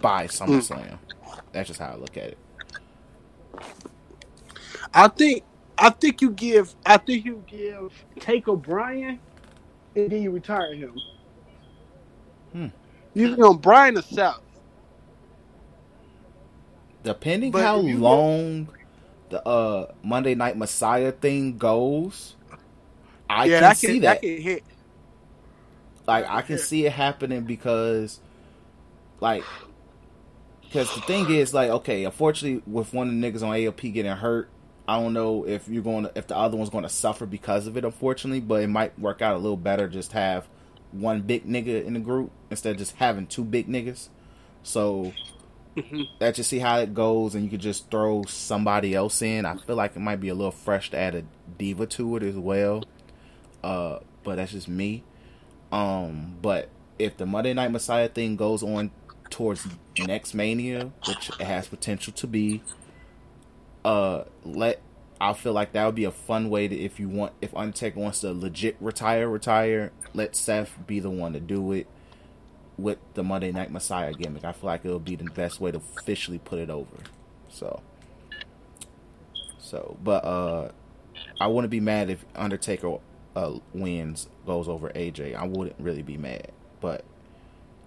[0.00, 0.98] by SummerSlam.
[0.98, 0.98] Mm.
[1.52, 2.38] That's just how I look at it.
[4.94, 5.44] I think
[5.76, 9.18] I think you give I think you give Take O'Brien
[9.94, 10.96] and then you retire him.
[12.52, 12.66] Hmm.
[13.14, 14.40] You know Bryan or Seth.
[17.02, 18.72] Depending but how long go,
[19.30, 22.34] the uh, Monday Night Messiah thing goes,
[23.30, 24.20] I yeah, can, see that.
[24.20, 24.64] that can hit.
[26.06, 28.20] Like I can see it happening because
[29.20, 29.44] like
[30.62, 34.12] because the thing is like okay unfortunately with one of the niggas on AOP getting
[34.12, 34.48] hurt
[34.86, 37.66] I don't know if you're going to if the other one's going to suffer because
[37.66, 40.48] of it unfortunately but it might work out a little better just have
[40.92, 44.08] one big nigga in the group instead of just having two big niggas
[44.62, 45.12] so
[45.76, 46.02] mm-hmm.
[46.20, 49.56] let's just see how it goes and you could just throw somebody else in I
[49.56, 51.24] feel like it might be a little fresh to add a
[51.58, 52.84] diva to it as well
[53.62, 55.04] uh but that's just me
[55.72, 58.90] um but if the Monday Night Messiah thing goes on
[59.30, 59.66] towards
[59.98, 62.62] next Mania, which it has potential to be.
[63.84, 64.80] Uh, let
[65.20, 67.98] I feel like that would be a fun way to if you want if Undertaker
[67.98, 69.92] wants to legit retire, retire.
[70.14, 71.86] Let Seth be the one to do it
[72.76, 74.44] with the Monday Night Messiah gimmick.
[74.44, 76.96] I feel like it'll be the best way to officially put it over.
[77.50, 77.82] So,
[79.58, 80.70] so, but uh,
[81.40, 82.98] I wouldn't be mad if Undertaker
[83.34, 85.34] uh, wins goes over AJ.
[85.34, 87.04] I wouldn't really be mad, but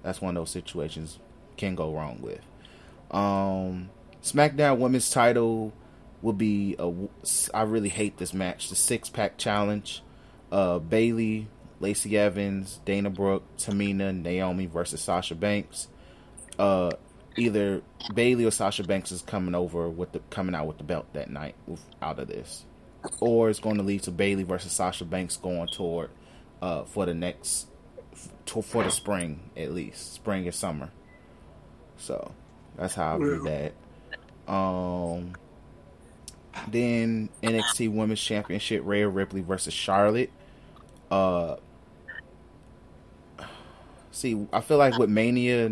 [0.04, 1.20] that's one of those situations
[1.58, 2.42] can go wrong with.
[3.12, 3.90] Um,
[4.24, 5.74] SmackDown Women's Title
[6.22, 6.92] will be a.
[7.54, 8.70] I really hate this match.
[8.70, 10.04] The six pack challenge.
[10.52, 11.48] Uh, Bayley,
[11.82, 15.88] Lacey Evans, Dana Brooke, Tamina, Naomi versus Sasha Banks.
[16.58, 16.92] Uh,
[17.38, 17.82] either
[18.14, 21.30] Bayley or Sasha Banks is coming over with the coming out with the belt that
[21.30, 22.66] night with, out of this,
[23.20, 26.10] or it's going to lead to Bayley versus Sasha Banks going toward
[26.62, 27.68] uh, for the next
[28.46, 30.92] for the spring at least spring or summer.
[31.98, 32.32] So
[32.78, 34.52] that's how I view that.
[34.52, 35.36] Um,
[36.68, 40.32] then NXT Women's Championship: Rhea Ripley versus Charlotte.
[41.10, 41.58] Uh,
[44.12, 45.70] see, I feel like with Mania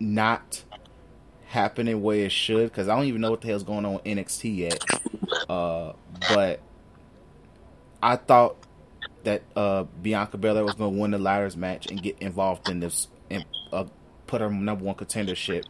[0.00, 0.64] not
[1.46, 4.04] happening where it should, because I don't even know what the hell's going on with
[4.04, 4.84] NXT yet.
[5.48, 5.92] Uh,
[6.28, 6.60] but
[8.02, 8.56] I thought
[9.24, 12.80] that uh, Bianca Belair was going to win the ladders match and get involved in
[12.80, 13.84] this and uh,
[14.26, 15.64] put her number one contendership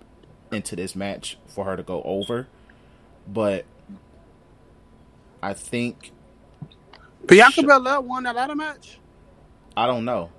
[0.53, 2.49] into this match for her to go over.
[3.27, 3.65] But
[5.43, 6.13] I think
[7.27, 8.99] Bianca she, Belair won that ladder match.
[9.77, 10.31] I don't know.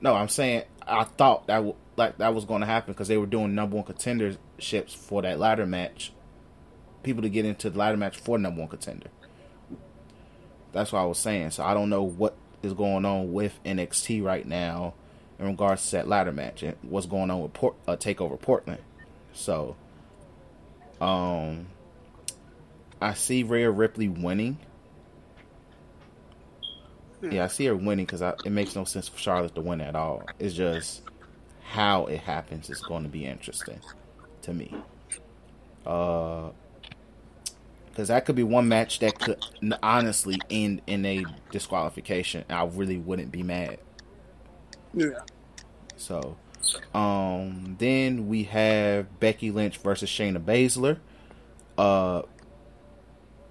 [0.00, 3.26] No, I'm saying I thought that like that was going to happen because they were
[3.26, 6.12] doing number one contenderships for that ladder match.
[7.02, 9.08] People to get into the ladder match for number one contender.
[10.72, 11.50] That's what I was saying.
[11.50, 14.94] So I don't know what is going on with NXT right now
[15.38, 18.82] in regards to that ladder match and what's going on with Port, uh, Takeover Portland.
[19.32, 19.76] So,
[21.00, 21.66] um,
[23.00, 24.58] I see Rhea Ripley winning.
[27.22, 29.94] Yeah, I see her winning because it makes no sense for Charlotte to win at
[29.94, 30.22] all.
[30.38, 31.02] It's just
[31.62, 33.80] how it happens is going to be interesting
[34.42, 34.74] to me.
[35.86, 36.50] Uh,
[37.88, 39.44] because that could be one match that could
[39.82, 42.44] honestly end in a disqualification.
[42.48, 43.78] I really wouldn't be mad.
[44.94, 45.20] Yeah.
[45.96, 46.36] So,
[46.94, 50.98] Um, then we have Becky Lynch versus Shayna Baszler.
[51.76, 52.22] Uh,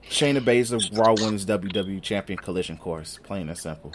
[0.09, 3.19] Shayna Baszler, Raw Women's WWE Champion Collision Course.
[3.23, 3.93] Plain and simple.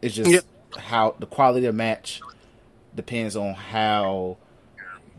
[0.00, 0.44] It's just Yep.
[0.78, 2.20] how the quality of match
[2.94, 4.38] depends on how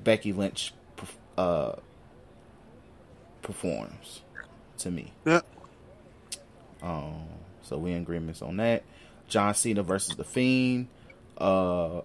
[0.03, 0.73] Becky Lynch
[1.37, 1.73] uh,
[3.41, 4.21] performs.
[4.79, 5.41] To me, Yeah.
[6.81, 7.23] um,
[7.61, 8.83] so we in agreements on that.
[9.29, 10.87] John Cena versus the Fiend.
[11.37, 12.01] Uh,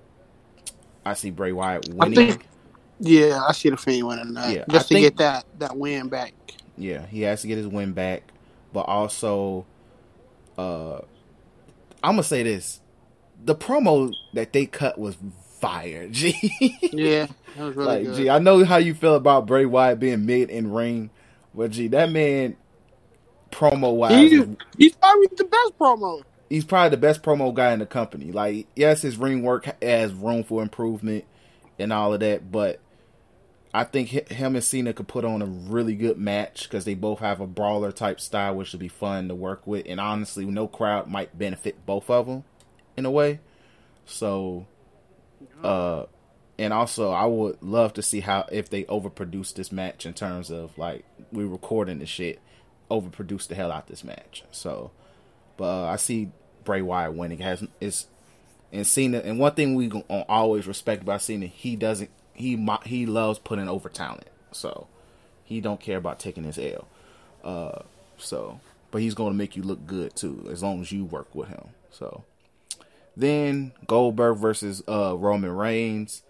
[1.05, 2.14] I see Bray Wyatt I winning.
[2.33, 2.47] think.
[3.01, 5.76] Yeah, I see the Fiend winning that Yeah, just I to think- get that that
[5.76, 6.35] win back.
[6.79, 8.22] Yeah, he has to get his win back,
[8.72, 9.66] but also,
[10.57, 10.99] uh,
[12.03, 12.81] I'm gonna say this:
[13.45, 15.16] the promo that they cut was
[15.61, 16.09] fire.
[16.12, 16.35] G,
[16.93, 17.26] Yeah,
[17.57, 18.16] that was really like good.
[18.16, 21.11] G, I know how you feel about Bray Wyatt being mid in ring,
[21.55, 22.57] but G, that man,
[23.51, 24.45] promo wise, He,
[24.76, 26.22] he's probably the best promo.
[26.49, 28.33] he's probably the best promo guy in the company.
[28.33, 31.24] Like, yes, his ring work has room for improvement
[31.79, 32.81] and all of that, but
[33.73, 37.19] I think him and Cena could put on a really good match because they both
[37.19, 39.85] have a brawler type style, which would be fun to work with.
[39.87, 42.45] And honestly, no crowd might benefit both of them
[42.97, 43.41] in a way.
[44.07, 44.66] So,
[45.62, 46.05] uh,
[46.59, 50.51] and also I would love to see how if they overproduce this match in terms
[50.51, 52.41] of like we recording this shit,
[52.91, 54.45] overproduce the hell out this match.
[54.51, 54.93] So,
[55.59, 56.31] but uh, I see
[56.64, 57.41] Bray Wyatt winning.
[57.41, 58.07] Has is
[58.73, 59.19] and Cena.
[59.19, 59.91] And one thing we
[60.29, 64.28] always respect about Cena, he doesn't he he loves putting over talent.
[64.53, 64.86] So
[65.45, 66.89] he don't care about taking his L.
[67.45, 67.82] Uh,
[68.16, 68.61] so
[68.91, 71.49] but he's going to make you look good too, as long as you work with
[71.49, 71.68] him.
[71.91, 72.24] So
[73.16, 76.22] then Goldberg versus uh, Roman Reigns.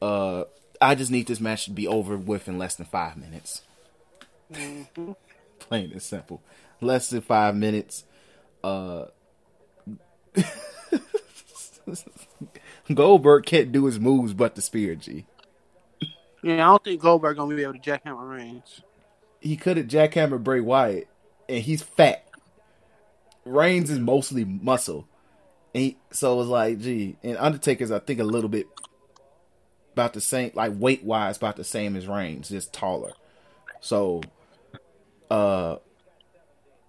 [0.00, 0.44] Uh,
[0.80, 3.62] I just need this match to be over with in less than five minutes.
[4.52, 6.42] Plain and simple,
[6.80, 8.04] less than five minutes.
[8.62, 9.06] Uh,
[12.92, 14.94] Goldberg can't do his moves but the spear.
[14.96, 15.24] G.
[16.42, 18.82] Yeah, I don't think Goldberg gonna be able to jackhammer Reigns.
[19.40, 21.08] He could have jackhammered Bray Wyatt,
[21.48, 22.26] and he's fat.
[23.44, 25.06] Reigns is mostly muscle,
[25.74, 28.66] and he, so it's like, gee, and Undertaker's I think a little bit
[29.92, 33.12] about the same, like weight wise, about the same as Reigns, just taller.
[33.80, 34.22] So,
[35.30, 35.76] uh,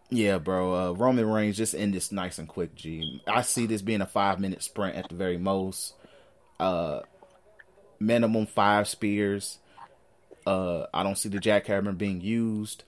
[0.09, 2.75] yeah, bro, uh, Roman Reigns just end this nice and quick.
[2.75, 5.95] G, I see this being a five minute sprint at the very most.
[6.59, 7.01] Uh,
[7.99, 9.59] minimum five spears.
[10.45, 12.83] Uh, I don't see the jackhammer being used,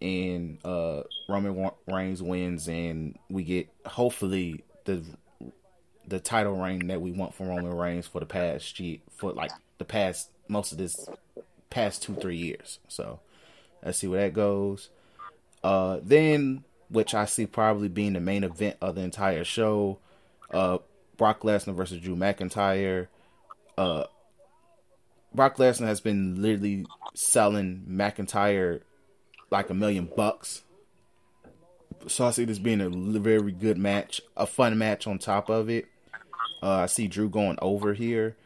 [0.00, 5.02] and uh, Roman Reigns wins, and we get hopefully the
[6.06, 9.52] the title reign that we want from Roman Reigns for the past ye- for like
[9.78, 11.08] the past most of this
[11.70, 12.78] past two three years.
[12.88, 13.20] So
[13.84, 14.88] let's see where that goes.
[15.62, 19.98] Uh, then which I see probably being the main event of the entire show,
[20.50, 20.78] uh,
[21.16, 23.08] Brock Lesnar versus Drew McIntyre.
[23.76, 24.04] Uh,
[25.34, 28.80] Brock Lesnar has been literally selling McIntyre
[29.50, 30.62] like a million bucks.
[32.06, 35.68] So I see this being a very good match, a fun match on top of
[35.68, 35.86] it.
[36.62, 38.36] Uh, I see Drew going over here,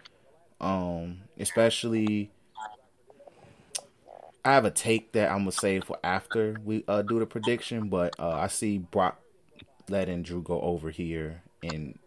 [0.61, 2.30] um, especially.
[4.45, 7.89] I have a take that I'm gonna save for after we uh, do the prediction,
[7.89, 9.20] but uh, I see Brock
[9.89, 11.99] letting Drew go over here and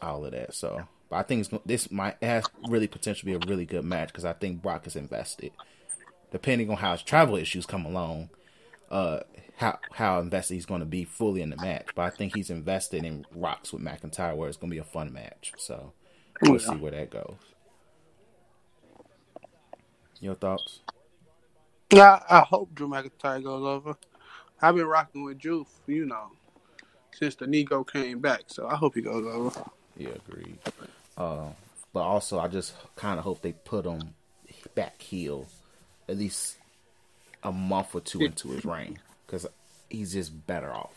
[0.00, 0.54] all of that.
[0.54, 3.64] So, but I think it's, this might it has really potential to be a really
[3.64, 5.52] good match because I think Brock is invested.
[6.30, 8.28] Depending on how his travel issues come along,
[8.90, 9.20] uh,
[9.56, 11.86] how how invested he's going to be fully in the match.
[11.94, 14.84] But I think he's invested in rocks with McIntyre, where it's going to be a
[14.84, 15.52] fun match.
[15.56, 15.92] So
[16.42, 17.36] we'll see where that goes.
[20.20, 20.80] Your thoughts?
[21.92, 23.96] Yeah, I hope Drew McIntyre goes over.
[24.60, 26.32] I've been rocking with Drew, you know,
[27.12, 28.42] since the Nego came back.
[28.48, 29.70] So I hope he goes over.
[29.96, 30.58] Yeah, agreed.
[31.18, 31.48] Uh,
[31.92, 34.14] but also, I just kind of hope they put him
[34.74, 35.46] back heel
[36.08, 36.56] at least
[37.42, 39.46] a month or two into his reign because
[39.90, 40.94] he's just better off.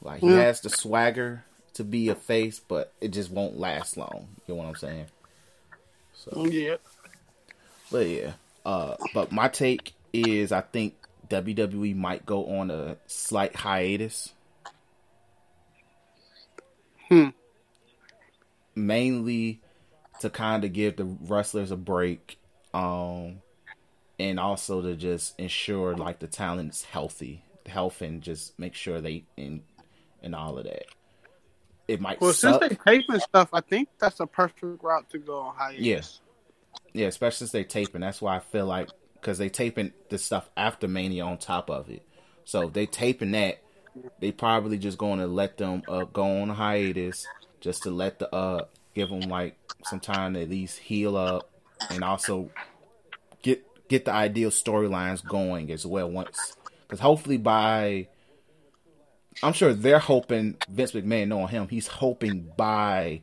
[0.00, 0.42] Like he Yeah.
[0.42, 4.28] has the swagger to be a face, but it just won't last long.
[4.46, 5.06] You know what I'm saying?
[6.14, 6.76] So, Yeah.
[7.90, 8.32] but yeah.
[8.64, 10.94] Uh, but my take is, I think
[11.28, 14.32] WWE might go on a slight hiatus.
[17.08, 17.28] Hmm.
[18.74, 19.60] Mainly
[20.20, 22.38] to kind of give the wrestlers a break
[22.72, 23.40] um
[24.18, 29.24] and also to just ensure like the talent's healthy health and just make sure they
[29.36, 29.62] and
[30.22, 30.84] and all of that.
[31.86, 32.62] It might Well, suck.
[32.62, 35.82] since they taping stuff, I think that's a perfect route to go on hiatus.
[35.84, 36.20] Yes.
[36.92, 38.00] yeah especially since they taping.
[38.00, 41.90] That's why i feel like because they taping the stuff after mania on top of
[41.90, 42.02] it.
[42.44, 43.60] So if they taping that
[44.20, 47.26] they probably just going to let them uh, go on hiatus
[47.64, 51.50] just to let the uh give them like some time to at least heal up,
[51.90, 52.50] and also
[53.42, 56.08] get get the ideal storylines going as well.
[56.08, 58.06] Once, because hopefully by
[59.42, 63.22] I'm sure they're hoping Vince McMahon knowing him, he's hoping by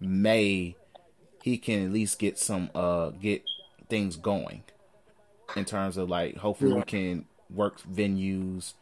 [0.00, 0.74] May
[1.42, 3.44] he can at least get some uh get
[3.88, 4.64] things going
[5.54, 6.76] in terms of like hopefully yeah.
[6.78, 8.72] we can work venues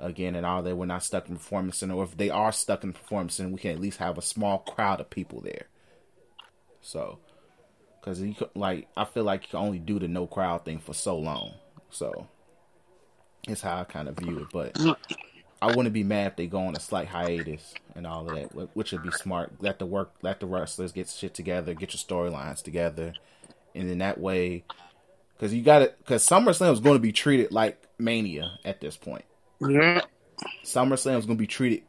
[0.00, 0.76] again and all that.
[0.76, 3.58] We're not stuck in performance center, or if they are stuck in performance center, we
[3.58, 5.66] can at least have a small crowd of people there.
[6.80, 7.18] So,
[8.00, 10.78] because you could, like, I feel like you can only do the no crowd thing
[10.78, 11.54] for so long.
[11.90, 12.28] So,
[13.46, 14.46] it's how I kind of view it.
[14.52, 14.78] But
[15.60, 18.76] I wouldn't be mad if they go on a slight hiatus and all of that,
[18.76, 19.52] which would be smart.
[19.60, 23.14] Let the work, let the wrestlers get shit together, get your storylines together,
[23.74, 24.64] and in that way,
[25.34, 28.96] because you got it, because SummerSlam is going to be treated like Mania at this
[28.96, 29.24] point.
[29.60, 30.02] Yeah.
[30.64, 31.82] SummerSlam is going to be treated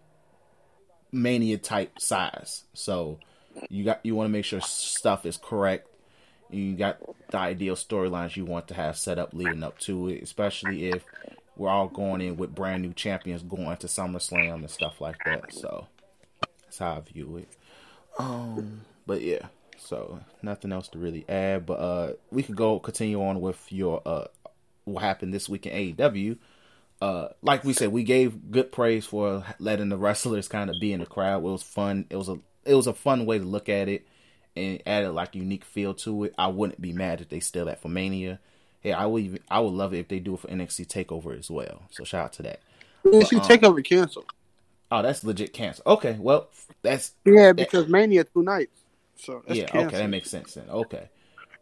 [1.12, 3.20] Mania type size, so
[3.70, 5.88] you got you want to make sure stuff is correct.
[6.50, 6.98] You got
[7.30, 11.04] the ideal storylines you want to have set up leading up to it, especially if
[11.56, 15.54] we're all going in with brand new champions going to SummerSlam and stuff like that.
[15.54, 15.88] So
[16.64, 17.50] that's how I view it.
[18.18, 19.48] Um, but yeah,
[19.78, 21.66] so nothing else to really add.
[21.66, 24.26] But uh, we could go continue on with your uh,
[24.86, 26.38] what happened this week in AEW.
[27.02, 30.92] Uh, like we said, we gave good praise for letting the wrestlers kind of be
[30.92, 31.38] in the crowd.
[31.38, 32.06] It was fun.
[32.10, 34.06] It was a it was a fun way to look at it
[34.56, 36.36] and added like unique feel to it.
[36.38, 38.40] I wouldn't be mad if they still at for Mania.
[38.82, 41.38] Hey, I would even I would love it if they do it for NXT Takeover
[41.38, 41.84] as well.
[41.92, 42.60] So shout out to that.
[43.06, 44.26] NXT um, Takeover canceled.
[44.92, 45.88] Oh, that's legit canceled.
[45.88, 46.50] Okay, well
[46.82, 48.82] that's yeah because that, Mania two nights.
[49.16, 49.88] So yeah, canceled.
[49.88, 50.70] okay, that makes sense then.
[50.70, 51.10] Okay,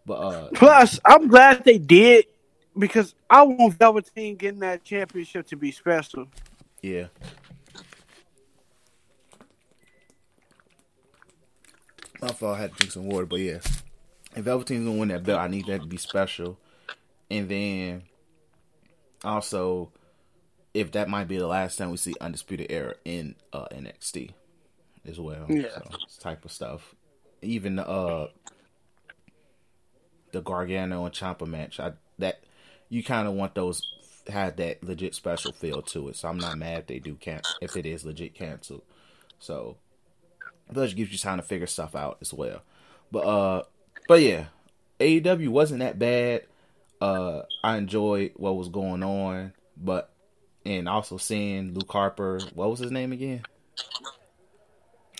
[0.05, 2.25] but uh plus I'm glad they did
[2.77, 6.27] because I want Velveteen getting that championship to be special.
[6.81, 7.07] Yeah.
[12.21, 12.57] My fault.
[12.57, 13.59] I had to drink some water, but yeah,
[14.35, 16.57] if Velveteen's gonna win that belt, I need that to be special
[17.29, 18.03] and then
[19.23, 19.91] also
[20.73, 24.31] if that might be the last time we see Undisputed Era in uh, NXT
[25.07, 25.45] as well.
[25.49, 25.83] Yeah, so,
[26.19, 26.93] type of stuff.
[27.41, 28.27] Even uh
[30.31, 32.43] the Gargano and Ciampa match, I that
[32.89, 33.81] you kind of want those
[34.27, 36.15] had that legit special feel to it.
[36.15, 38.83] So I'm not mad if they do cancel if it is legit canceled.
[39.39, 39.77] So
[40.69, 42.61] that gives you time to figure stuff out as well.
[43.11, 43.63] But uh,
[44.07, 44.45] but yeah,
[44.99, 46.43] AEW wasn't that bad
[47.01, 50.11] uh, I enjoyed what was going on, but
[50.65, 52.39] and also seeing Luke Harper.
[52.53, 53.43] What was his name again?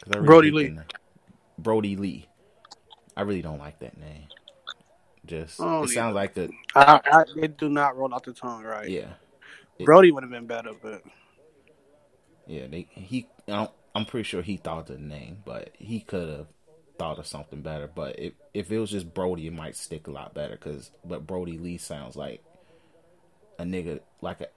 [0.07, 0.77] Really Brodie Lee.
[1.57, 2.27] Brodie Lee.
[3.15, 4.27] I really don't like that name.
[5.27, 6.49] Just oh, it sounds like the.
[6.75, 8.89] I, I, it do not roll out the tongue right.
[8.89, 9.13] Yeah,
[9.77, 11.03] it, Brody would have been better, but
[12.47, 13.27] yeah, they he.
[13.47, 16.47] I'm pretty sure he thought the name, but he could have
[16.97, 17.89] thought of something better.
[17.93, 20.55] But if if it was just Brody, it might stick a lot better.
[20.57, 22.43] Cause but Brodie Lee sounds like
[23.59, 24.47] a nigga, like a,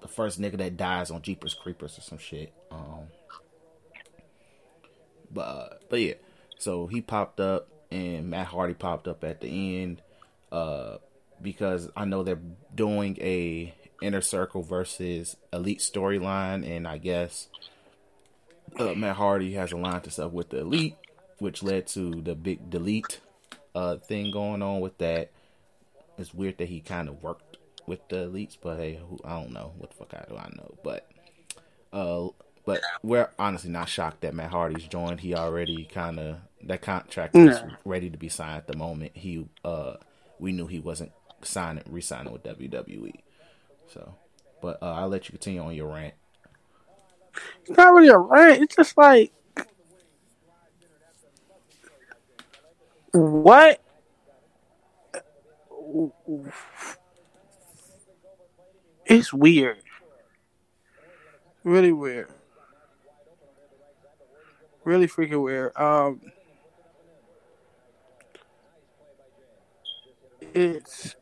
[0.00, 2.52] the first nigga that dies on Jeepers Creepers or some shit.
[2.70, 3.08] Um,
[5.30, 6.14] but uh, but yeah,
[6.58, 10.02] so he popped up and Matt Hardy popped up at the end.
[10.54, 10.98] Uh,
[11.42, 12.38] because I know they're
[12.72, 17.48] doing a inner circle versus elite storyline, and I guess
[18.78, 20.94] uh, Matt Hardy has aligned himself with the elite,
[21.40, 23.18] which led to the big delete
[23.74, 25.32] uh, thing going on with that.
[26.18, 27.56] It's weird that he kind of worked
[27.88, 30.50] with the elites, but hey, who, I don't know what the fuck I do I
[30.54, 31.10] know, but
[31.92, 32.28] uh,
[32.64, 35.18] but we're honestly not shocked that Matt Hardy's joined.
[35.18, 39.16] He already kind of that contract is ready to be signed at the moment.
[39.16, 39.94] He uh,
[40.38, 41.12] we knew he wasn't
[41.42, 43.20] signing re-signing with WWE,
[43.92, 44.14] so.
[44.62, 46.14] But uh, I'll let you continue on your rant.
[47.66, 48.62] It's not really a rant.
[48.62, 49.32] It's just like
[53.14, 53.80] What?
[59.06, 59.78] It's weird.
[61.62, 62.28] Really weird.
[64.82, 65.76] Really freaking weird.
[65.76, 66.20] Um,
[70.54, 71.16] it's.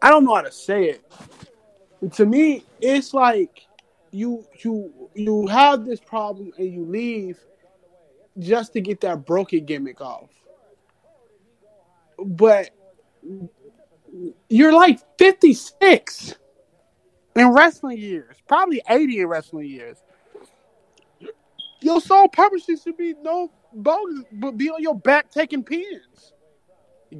[0.00, 2.12] I don't know how to say it.
[2.14, 3.66] To me, it's like
[4.10, 7.38] you you you have this problem and you leave
[8.38, 10.30] just to get that broken gimmick off.
[12.18, 12.70] But
[14.48, 16.34] you're like 56
[17.36, 19.98] in wrestling years, probably 80 in wrestling years.
[21.80, 26.31] Your sole purpose to be no bonus, but be on your back taking pins,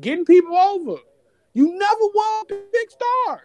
[0.00, 0.96] getting people over.
[1.54, 3.42] You never won a big star.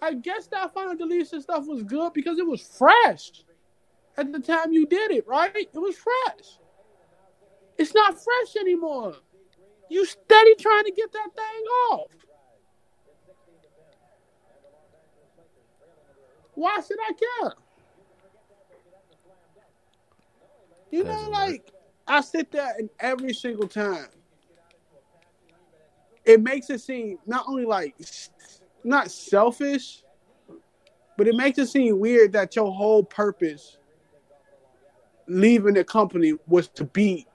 [0.00, 3.44] I guess that final deletion stuff was good because it was fresh.
[4.16, 5.54] at the time you did it, right?
[5.54, 6.58] It was fresh.
[7.78, 9.14] It's not fresh anymore.
[9.88, 12.10] You steady trying to get that thing off.
[16.54, 17.52] Why should I care?
[20.90, 21.72] You know, like
[22.12, 24.08] I sit there and every single time
[26.26, 27.94] it makes it seem not only like
[28.84, 30.04] not selfish,
[31.16, 33.78] but it makes it seem weird that your whole purpose
[35.26, 37.26] leaving the company was to beat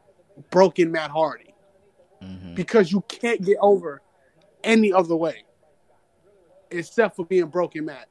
[0.52, 1.56] broken Matt Hardy
[2.22, 4.02] hmm because you can't get over
[4.64, 5.44] any other way
[6.70, 8.08] except for being broken Matt.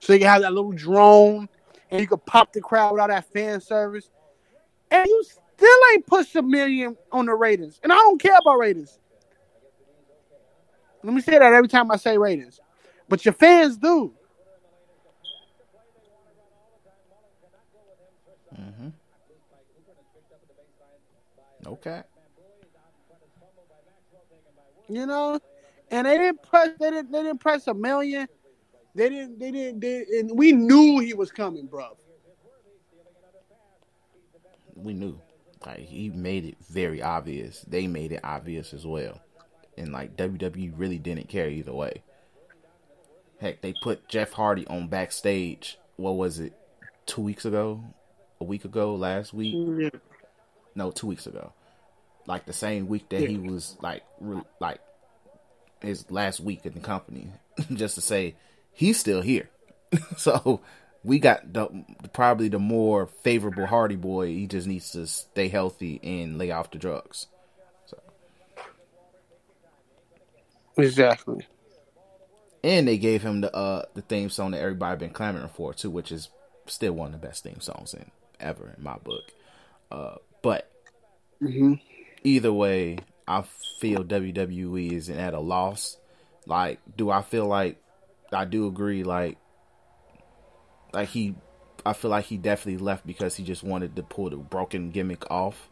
[0.00, 1.48] So you have that little drone
[1.90, 4.10] and you could pop the crowd without that fan service.
[4.90, 7.80] And you still ain't pushed a million on the ratings.
[7.82, 8.98] And I don't care about ratings.
[11.02, 12.60] Let me say that every time I say ratings.
[13.08, 14.12] But your fans do.
[18.58, 18.88] Mm-hmm.
[21.66, 22.02] Okay.
[24.88, 25.38] You know?
[25.90, 28.26] And they didn't press they didn't they didn't press a million.
[28.96, 31.98] They didn't they didn't they, and we knew he was coming, bro.
[34.74, 35.20] We knew.
[35.66, 37.60] Like he made it very obvious.
[37.68, 39.20] They made it obvious as well.
[39.76, 42.02] And like WWE really didn't care either way.
[43.38, 45.78] Heck, they put Jeff Hardy on backstage.
[45.96, 46.54] What was it?
[47.04, 47.84] Two weeks ago,
[48.40, 49.54] a week ago, last week.
[49.78, 50.00] Yeah.
[50.74, 51.52] no, two weeks ago.
[52.26, 54.80] Like the same week that he was like, re- like
[55.82, 57.30] his last week in the company,
[57.74, 58.34] just to say
[58.76, 59.50] he's still here.
[60.18, 60.62] so
[61.04, 61.68] we got the
[62.14, 64.28] probably the more favorable Hardy boy.
[64.28, 67.28] He just needs to stay healthy and lay off the drugs.
[70.78, 71.46] Exactly.
[72.64, 75.90] And they gave him the uh the theme song that everybody been clamoring for too,
[75.90, 76.30] which is
[76.66, 78.10] still one of the best theme songs in
[78.40, 79.24] ever in my book.
[79.90, 80.70] Uh, but
[81.40, 81.74] hmm
[82.24, 83.44] either way, I
[83.80, 85.96] feel WWE is at a loss.
[86.46, 87.80] Like, do I feel like
[88.32, 89.04] I do agree?
[89.04, 89.38] Like,
[90.92, 91.34] like he,
[91.84, 95.30] I feel like he definitely left because he just wanted to pull the broken gimmick
[95.30, 95.68] off.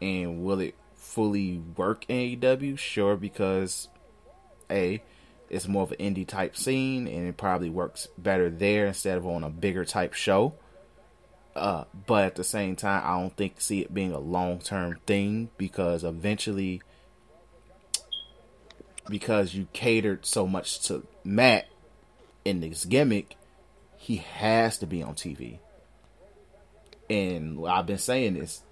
[0.00, 2.78] And will it fully work in AEW?
[2.78, 3.88] Sure, because
[4.70, 5.02] a
[5.50, 9.26] it's more of an indie type scene, and it probably works better there instead of
[9.26, 10.54] on a bigger type show.
[11.54, 14.98] Uh, but at the same time, I don't think see it being a long term
[15.06, 16.80] thing because eventually,
[19.10, 21.66] because you catered so much to Matt
[22.44, 23.36] in this gimmick,
[23.96, 25.58] he has to be on TV.
[27.08, 28.62] And I've been saying this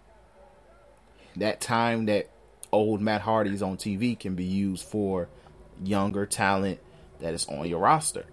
[1.36, 2.30] that time that
[2.72, 5.28] old Matt Hardy's on TV can be used for
[5.82, 6.80] younger talent
[7.20, 8.24] that is on your roster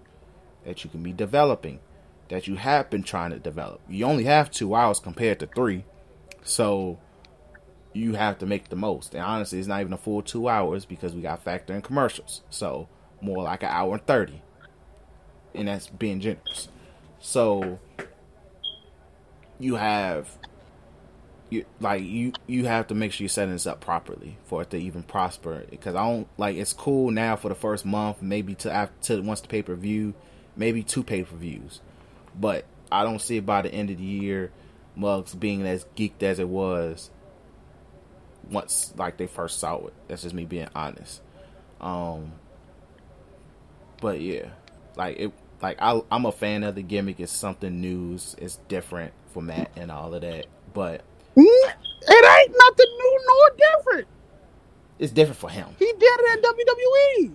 [0.64, 1.80] that you can be developing
[2.28, 3.80] that you have been trying to develop.
[3.88, 5.84] You only have two hours compared to three,
[6.42, 6.98] so
[7.92, 9.14] you have to make the most.
[9.14, 12.42] And honestly, it's not even a full two hours because we got factor in commercials,
[12.50, 12.88] so
[13.20, 14.42] more like an hour and thirty,
[15.54, 16.68] and that's being generous.
[17.20, 17.78] So
[19.58, 20.28] you have
[21.50, 24.70] you like you you have to make sure you're setting this up properly for it
[24.70, 25.64] to even prosper.
[25.70, 29.22] Because i don't like it's cool now for the first month maybe to after to
[29.22, 30.14] once the pay-per-view
[30.56, 31.80] maybe two pay-per-views.
[32.38, 34.52] But i don't see by the end of the year
[34.94, 37.10] mugs being as geeked as it was
[38.50, 39.94] once like they first saw it.
[40.06, 41.22] That's just me being honest.
[41.80, 42.32] Um
[44.00, 44.50] but yeah
[44.98, 45.32] like it
[45.62, 49.70] like I, i'm a fan of the gimmick it's something new it's- different for matt
[49.76, 51.00] and all of that but
[51.36, 54.08] mm, It ain't nothing new nor different.
[54.98, 56.44] it's different for him He did it at
[57.24, 57.34] WWE.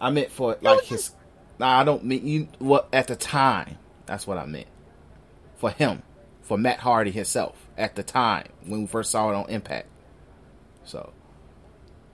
[0.00, 1.10] I meant for like his.
[1.58, 2.48] Nah, I don't mean you.
[2.60, 3.78] What at the time?
[4.06, 4.68] That's what I meant.
[5.56, 6.04] For him,
[6.40, 9.88] for Matt Hardy himself at the time when we first saw it on Impact.
[10.84, 11.12] So,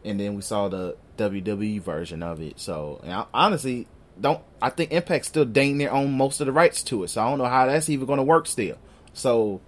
[0.02, 2.60] and then we saw the WWE version of it.
[2.60, 3.86] So, I, honestly,
[4.20, 7.08] don't I think Impact still dang their own most of the rights to it.
[7.08, 8.78] So I don't know how that's even going to work still.
[9.12, 9.60] So,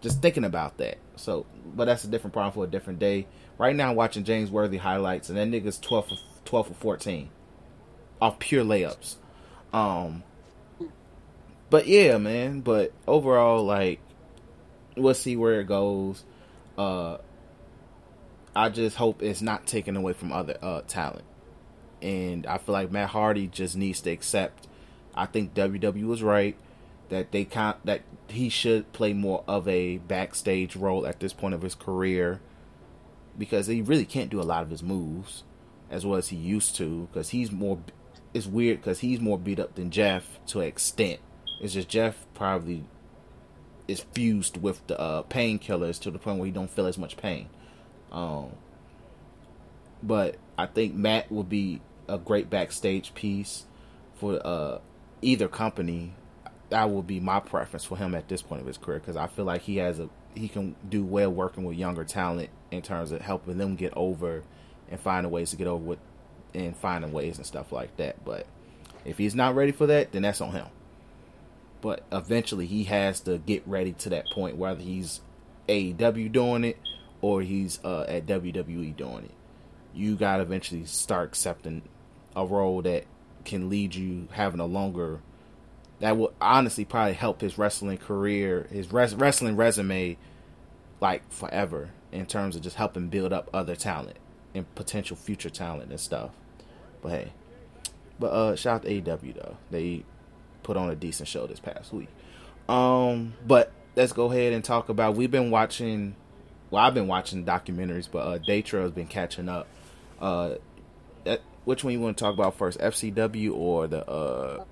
[0.00, 0.98] just thinking about that.
[1.16, 3.26] So, but that's a different problem for a different day.
[3.56, 7.30] Right now, I'm watching James Worthy highlights, and that nigga's 12 for 12 for 14
[8.20, 9.16] off pure layups.
[9.72, 10.22] Um,
[11.70, 12.60] but yeah, man.
[12.60, 14.00] But overall, like,
[14.96, 16.24] we'll see where it goes.
[16.76, 17.18] Uh,
[18.56, 21.24] I just hope it's not taken away from other uh talent,
[22.00, 24.68] and I feel like Matt Hardy just needs to accept.
[25.14, 26.56] I think WWE was right
[27.08, 31.54] that they kind that he should play more of a backstage role at this point
[31.54, 32.40] of his career
[33.38, 35.44] because he really can't do a lot of his moves
[35.90, 37.78] as well as he used to because he's more
[38.32, 41.20] it's weird because he's more beat up than Jeff to an extent.
[41.60, 42.84] It's just Jeff probably
[43.86, 47.16] is fused with the uh, painkillers to the point where he don't feel as much
[47.16, 47.48] pain.
[48.14, 48.52] Um,
[50.02, 53.64] but I think Matt will be a great backstage piece
[54.14, 54.78] for uh,
[55.20, 56.14] either company.
[56.70, 59.26] That would be my preference for him at this point of his career because I
[59.26, 63.12] feel like he has a he can do well working with younger talent in terms
[63.12, 64.42] of helping them get over
[64.90, 65.98] and finding ways to get over with
[66.54, 68.24] and finding ways and stuff like that.
[68.24, 68.46] But
[69.04, 70.66] if he's not ready for that, then that's on him.
[71.80, 75.20] But eventually, he has to get ready to that point, whether he's
[75.68, 76.78] AEW doing it
[77.24, 79.30] or he's uh, at WWE doing it.
[79.94, 81.80] You got to eventually start accepting
[82.36, 83.06] a role that
[83.46, 85.20] can lead you having a longer.
[86.00, 90.18] That will honestly probably help his wrestling career, his res- wrestling resume,
[91.00, 94.18] like forever in terms of just helping build up other talent
[94.54, 96.30] and potential future talent and stuff.
[97.00, 97.32] But hey,
[98.20, 99.56] but uh, shout out to AEW though.
[99.70, 100.04] They
[100.62, 102.08] put on a decent show this past week.
[102.68, 105.16] Um, but let's go ahead and talk about.
[105.16, 106.16] We've been watching.
[106.74, 109.68] Well, I've been watching documentaries, but uh, Daytra has been catching up.
[110.20, 110.56] Uh,
[111.22, 114.64] that, which one you want to talk about first, FCW or the uh,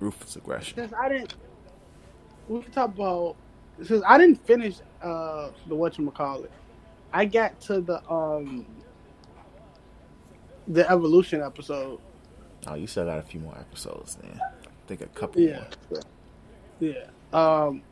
[0.00, 0.76] Ruthless Aggression?
[0.76, 1.34] Since I didn't,
[2.48, 3.36] we can talk about.
[3.82, 6.50] Since I didn't finish uh, the what you call it,
[7.12, 8.64] I got to the um
[10.66, 12.00] the evolution episode.
[12.66, 14.40] Oh, you still got a few more episodes then.
[14.40, 16.00] I think a couple Yeah, more.
[16.80, 17.04] yeah.
[17.34, 17.82] Um,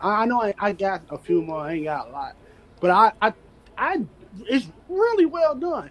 [0.00, 1.58] I, I know I, I got a few more.
[1.60, 2.36] I ain't got a lot,
[2.80, 3.32] but I, I,
[3.76, 4.04] I,
[4.46, 5.90] it's really well done.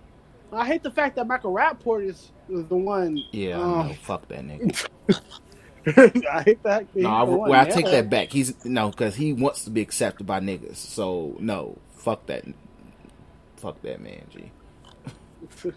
[0.51, 3.23] I hate the fact that Michael Rapaport is, is the one.
[3.31, 4.87] Yeah, um, no, fuck that nigga.
[6.31, 6.95] I hate that.
[6.95, 8.31] No, I, well, I take that back.
[8.31, 10.77] He's no, because he wants to be accepted by niggas.
[10.77, 12.45] So no, fuck that,
[13.57, 14.51] fuck that man, G.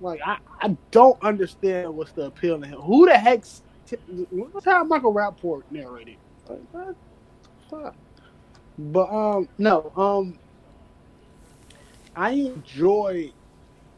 [0.00, 2.78] Like I, I don't understand what's the appeal to him.
[2.80, 3.96] Who the heck's t-
[4.30, 6.16] what's how Michael Rapaport narrated?
[6.48, 6.96] Like, what
[7.70, 7.96] fuck?
[8.78, 10.38] But um, no, um,
[12.14, 13.32] I enjoy.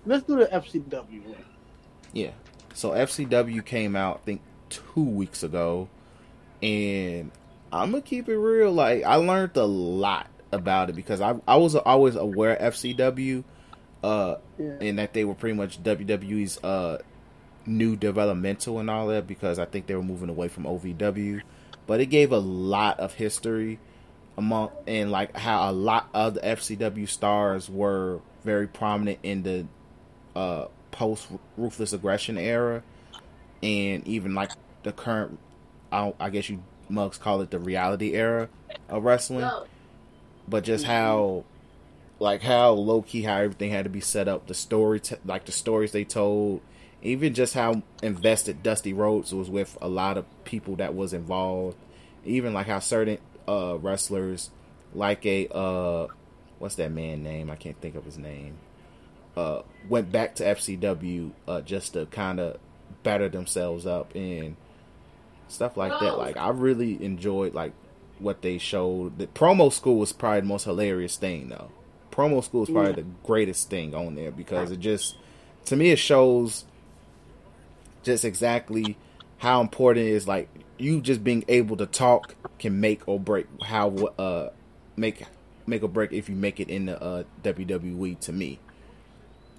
[0.06, 1.44] Let's do the FCW one.
[2.12, 2.30] Yeah.
[2.74, 5.88] So FCW came out, I think, two weeks ago,
[6.62, 7.30] and
[7.72, 8.72] I'm gonna keep it real.
[8.72, 13.42] Like I learned a lot about it because I I was always aware of FCW,
[14.04, 14.76] uh, Yeah.
[14.80, 16.98] and that they were pretty much WWE's uh
[17.66, 21.42] new developmental and all that because I think they were moving away from OVW,
[21.86, 23.78] but it gave a lot of history
[24.38, 29.66] among and like how a lot of the FCW stars were very prominent in the
[30.36, 31.26] uh post
[31.56, 32.82] ruthless aggression era.
[33.62, 34.52] And even like
[34.84, 35.38] the current
[35.90, 38.48] I, I guess you mugs call it the reality era
[38.88, 39.50] of wrestling.
[40.46, 41.44] But just how
[42.20, 45.46] like how low key how everything had to be set up the story t- like
[45.46, 46.60] the stories they told
[47.00, 51.76] even just how invested Dusty Rhodes was with a lot of people that was involved
[52.24, 53.18] even like how certain
[53.48, 54.50] uh wrestlers
[54.94, 56.06] like a uh
[56.58, 57.50] what's that man name?
[57.50, 58.58] I can't think of his name.
[59.36, 62.58] Uh went back to FCW uh just to kind of
[63.02, 64.56] batter themselves up and
[65.48, 66.18] stuff like that.
[66.18, 67.72] Like I really enjoyed like
[68.18, 69.18] what they showed.
[69.18, 71.70] The promo school was probably the most hilarious thing though.
[72.10, 75.16] Promo school is probably the greatest thing on there because it just
[75.66, 76.64] to me it shows
[78.02, 78.96] just exactly
[79.38, 80.48] how important it is like
[80.78, 83.88] you just being able to talk can make or break how
[84.18, 84.50] uh
[84.96, 85.24] make
[85.66, 88.58] make or break if you make it in the uh, WWE to me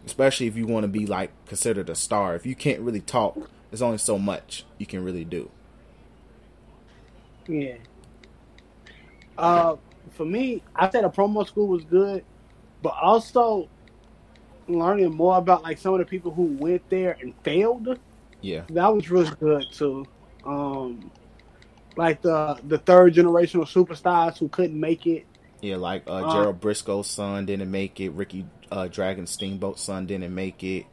[0.05, 3.37] especially if you want to be like considered a star if you can't really talk
[3.69, 5.49] there's only so much you can really do
[7.47, 7.75] Yeah.
[9.37, 9.77] Uh,
[10.11, 12.23] for me, I said a promo school was good,
[12.81, 13.69] but also
[14.67, 17.99] learning more about like some of the people who went there and failed.
[18.41, 20.05] Yeah That was really good too.
[20.45, 21.11] Um,
[21.97, 25.27] like the the third generational superstars who couldn't make it.
[25.61, 30.05] yeah like uh, Uh, Gerald Brisco's son didn't make it Ricky uh, Dragon Steamboat's son
[30.05, 30.85] didn't make it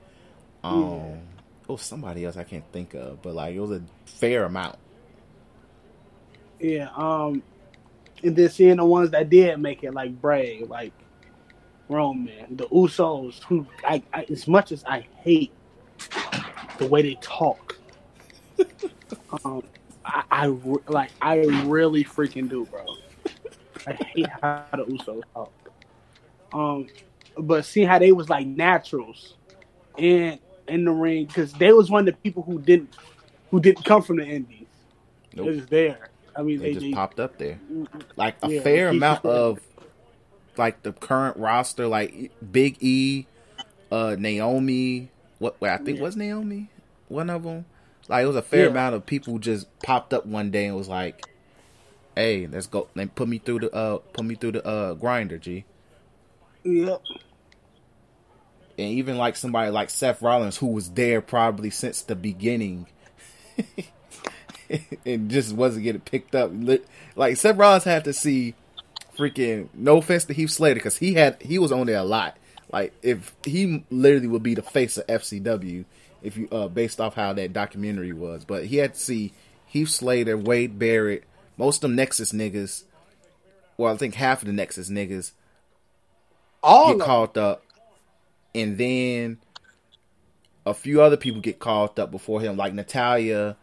[0.65, 1.21] um
[1.69, 4.79] oh somebody else I can't think of but like it was a fair amount
[6.61, 6.89] Yeah.
[6.97, 7.43] Um,
[8.23, 10.93] and then seeing the ones that did make it, like Bray, like
[11.89, 15.53] Roman, the Usos, who I, I as much as I hate
[16.79, 17.77] the way they talk,
[19.45, 19.63] um,
[20.05, 22.85] I, I re- like I really freaking do, bro.
[23.87, 25.53] I hate how the Usos talk.
[26.53, 26.89] Um,
[27.37, 29.35] but see how they was like naturals
[29.97, 30.39] in
[30.69, 32.95] in the ring because they was one of the people who didn't
[33.51, 34.67] who didn't come from the Indies.
[35.35, 35.55] They Nope.
[35.55, 36.11] was there.
[36.35, 37.59] I mean, they they, just they popped up there
[38.17, 39.61] like a Yeah, fair he- amount of
[40.57, 43.27] like the current roster like Big E
[43.93, 46.05] uh Naomi what I think Yeah.
[46.05, 46.69] was Naomi
[47.09, 47.65] one of them.
[48.09, 48.71] Like it was a fair Yeah.
[48.71, 51.25] amount of people just popped up one day and was like,
[52.15, 55.39] "Hey, let's go." They put me through the uh, put me through the uh grinder,
[55.39, 55.65] G.
[56.65, 57.03] Yep.
[58.79, 62.87] And even like somebody like Seth Rollins, who was there probably since the beginning,
[65.07, 66.51] and just wasn't getting picked up.
[67.15, 68.55] Like Seth Rollins had to see
[69.17, 69.69] freaking.
[69.75, 72.37] No offense to Heath Slater, because he had he was on there a lot.
[72.73, 75.85] Like if he literally would be the face of FCW
[76.23, 79.33] if you uh based off how that documentary was, but he had to see
[79.67, 81.25] Heath Slater, Wade Barrett,
[81.57, 82.85] most of them Nexus niggas.
[83.77, 85.33] Well, I think half of the Nexus niggas
[86.63, 87.63] All get called up,
[88.55, 89.39] and then
[90.65, 93.57] a few other people get called up before him, like Natalya.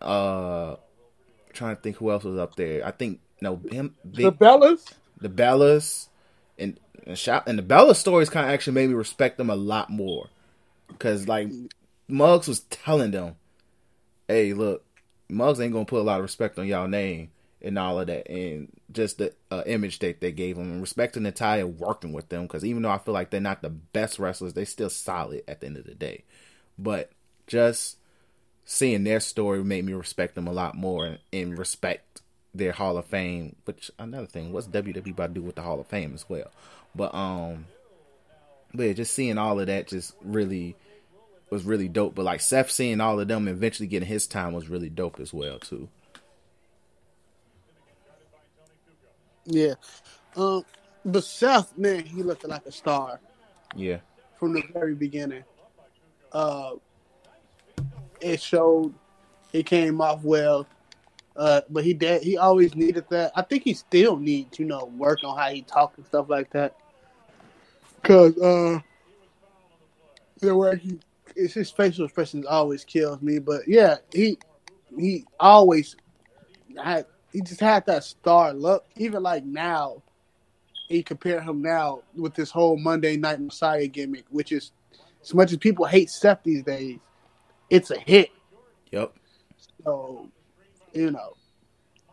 [0.00, 0.76] Uh,
[1.52, 2.84] trying to think who else was up there.
[2.86, 4.92] I think no him, the Bellas.
[5.20, 6.08] the Bellas,
[6.62, 9.56] and and, shout, and the Bella stories kind of actually made me respect them a
[9.56, 10.28] lot more,
[10.88, 11.48] because like
[12.08, 13.36] Muggs was telling them,
[14.28, 14.84] "Hey, look,
[15.28, 17.30] Muggs ain't gonna put a lot of respect on y'all name."
[17.64, 21.22] And all of that, and just the uh, image that they gave him, and respecting
[21.22, 24.54] Natalya working with them, because even though I feel like they're not the best wrestlers,
[24.54, 26.24] they still solid at the end of the day.
[26.76, 27.12] But
[27.46, 27.98] just
[28.64, 32.21] seeing their story made me respect them a lot more and, and respect
[32.54, 33.56] their Hall of Fame.
[33.64, 36.50] Which another thing, what's WWE about to do with the Hall of Fame as well?
[36.94, 37.66] But um,
[38.74, 40.76] but yeah, just seeing all of that just really
[41.50, 42.14] was really dope.
[42.14, 45.32] But like Seth seeing all of them eventually getting his time was really dope as
[45.32, 45.88] well too.
[49.44, 49.74] Yeah.
[50.36, 50.64] Um,
[51.04, 53.20] but Seth, man, he looked like a star
[53.74, 53.98] Yeah,
[54.38, 55.44] from the very beginning.
[56.32, 56.74] Uh,
[58.20, 58.94] it showed
[59.50, 60.66] he came off well,
[61.36, 62.22] uh, but he did.
[62.22, 63.32] He always needed that.
[63.34, 66.50] I think he still needs, you know, work on how he talk and stuff like
[66.50, 66.76] that.
[68.02, 68.80] Cause uh,
[70.40, 70.98] the way he,
[71.36, 73.38] it's his facial expressions always kills me.
[73.38, 74.38] But yeah, he
[74.98, 75.96] he always
[76.82, 77.06] had.
[77.32, 78.84] He just had that star look.
[78.96, 80.02] Even like now,
[80.90, 84.72] you compare him now with this whole Monday Night Messiah gimmick, which is
[85.22, 86.98] as much as people hate Seth these days,
[87.70, 88.30] it's a hit.
[88.90, 89.14] yep,
[89.84, 90.28] So,
[90.94, 91.34] you know,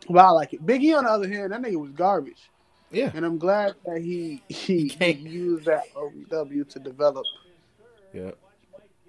[0.09, 0.65] but I like it.
[0.65, 2.49] Big E, on the other hand, that nigga was garbage,
[2.91, 7.25] yeah, and I'm glad that he he, he can't- used that OW to develop.
[8.13, 8.31] Yeah.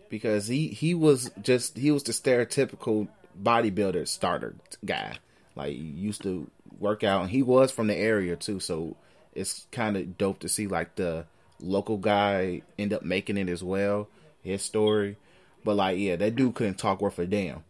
[0.08, 3.06] Because he he was just he was the stereotypical
[3.40, 5.16] bodybuilder starter guy.
[5.54, 8.58] Like used to work out, and he was from the area too.
[8.58, 8.96] So
[9.34, 11.26] it's kind of dope to see like the
[11.60, 14.08] local guy end up making it as well.
[14.42, 15.16] His story,
[15.64, 17.62] but like yeah, that dude couldn't talk worth a damn.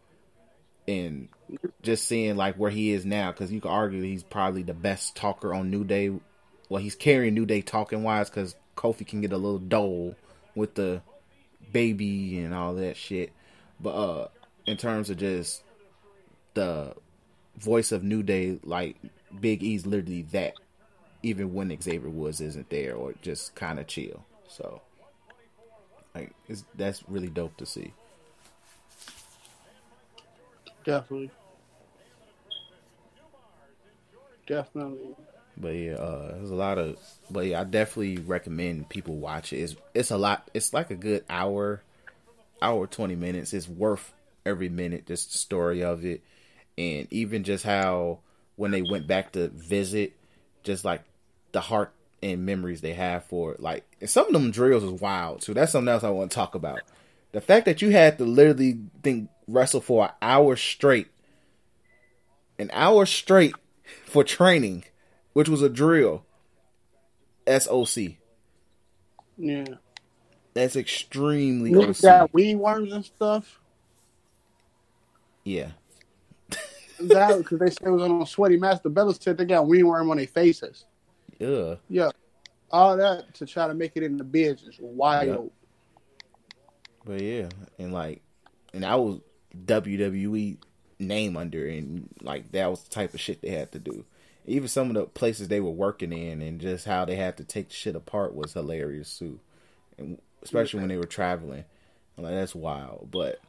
[0.87, 1.27] And
[1.81, 5.15] just seeing like where he is now, because you could argue he's probably the best
[5.15, 6.11] talker on New Day.
[6.69, 10.15] Well, he's carrying New Day talking wise, because Kofi can get a little dull
[10.55, 11.01] with the
[11.71, 13.31] baby and all that shit.
[13.79, 14.27] But uh
[14.65, 15.63] in terms of just
[16.53, 16.93] the
[17.57, 18.95] voice of New Day, like
[19.39, 20.53] Big E's literally that,
[21.23, 24.23] even when Xavier Woods isn't there or just kind of chill.
[24.47, 24.81] So,
[26.13, 26.33] like,
[26.75, 27.93] that's really dope to see.
[30.83, 31.31] Definitely,
[34.47, 35.15] definitely.
[35.57, 36.97] But yeah, uh, there's a lot of.
[37.29, 39.57] But yeah, I definitely recommend people watch it.
[39.57, 40.49] It's it's a lot.
[40.53, 41.81] It's like a good hour,
[42.61, 43.53] hour twenty minutes.
[43.53, 44.13] It's worth
[44.45, 45.07] every minute.
[45.07, 46.21] Just the story of it,
[46.77, 48.19] and even just how
[48.55, 50.13] when they went back to visit,
[50.63, 51.03] just like
[51.51, 51.93] the heart
[52.23, 53.59] and memories they have for it.
[53.59, 55.53] Like some of them drills is wild too.
[55.53, 56.81] That's something else I want to talk about.
[57.33, 61.07] The fact that you had to literally think wrestle for an hour straight,
[62.59, 63.55] an hour straight
[64.11, 64.83] for training,
[65.33, 66.25] which was a drill.
[67.47, 68.15] SOC.
[69.37, 69.65] Yeah,
[70.53, 72.01] That's extremely niggas OC.
[72.01, 73.59] got weed worms and stuff.
[75.43, 75.71] Yeah.
[76.99, 78.89] That because they said it was on Sweaty Master.
[78.89, 80.85] Bella said they got weed worm on their faces.
[81.39, 81.75] Yeah.
[81.89, 82.11] Yeah,
[82.69, 84.77] all that to try to make it in the business.
[84.79, 85.49] Wild.
[87.03, 88.21] But yeah, and like,
[88.73, 89.21] and I was
[89.65, 90.57] WWE
[91.01, 94.05] name under, and like that was the type of shit they had to do.
[94.45, 97.43] Even some of the places they were working in, and just how they had to
[97.43, 99.39] take shit apart was hilarious too,
[99.97, 101.65] and especially when they were traveling.
[102.17, 103.39] I'm like that's wild, but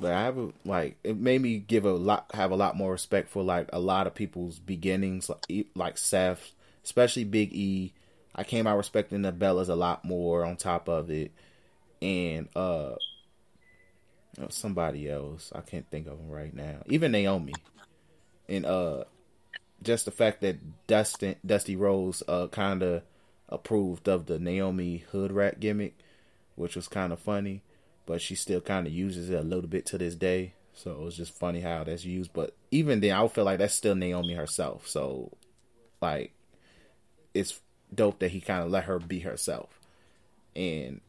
[0.00, 2.92] but I have a, like it made me give a lot have a lot more
[2.92, 6.52] respect for like a lot of people's beginnings, like, like Seth,
[6.84, 7.92] especially Big E.
[8.34, 11.32] I came out respecting the Bellas a lot more on top of it
[12.00, 12.94] and uh
[14.50, 16.82] somebody else I can't think of them right now.
[16.86, 17.54] Even Naomi,
[18.48, 19.04] and uh
[19.82, 23.02] just the fact that Dustin Dusty Rhodes uh kind of
[23.48, 25.98] approved of the Naomi hood rat gimmick,
[26.56, 27.62] which was kind of funny.
[28.08, 30.54] but she still kind of uses it a little bit to this day.
[30.72, 32.32] So it was just funny how that's used.
[32.32, 34.88] But even then, I feel like that's still Naomi herself.
[34.88, 35.30] So,
[36.00, 36.32] like,
[37.34, 37.60] it's
[37.94, 39.78] dope that he kind of let her be herself.
[40.56, 41.02] And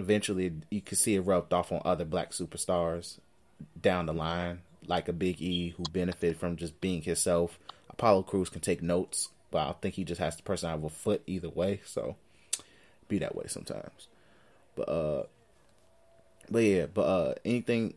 [0.00, 3.18] eventually, you can see it rubbed off on other black superstars
[3.80, 7.58] down the line, like a Big E who benefit from just being himself.
[7.88, 10.88] Apollo Crews can take notes, but I think he just has the person have a
[10.88, 11.80] foot either way.
[11.84, 12.16] So,
[13.08, 14.08] be that way sometimes.
[14.74, 15.22] But uh,
[16.50, 17.94] but yeah, but uh, anything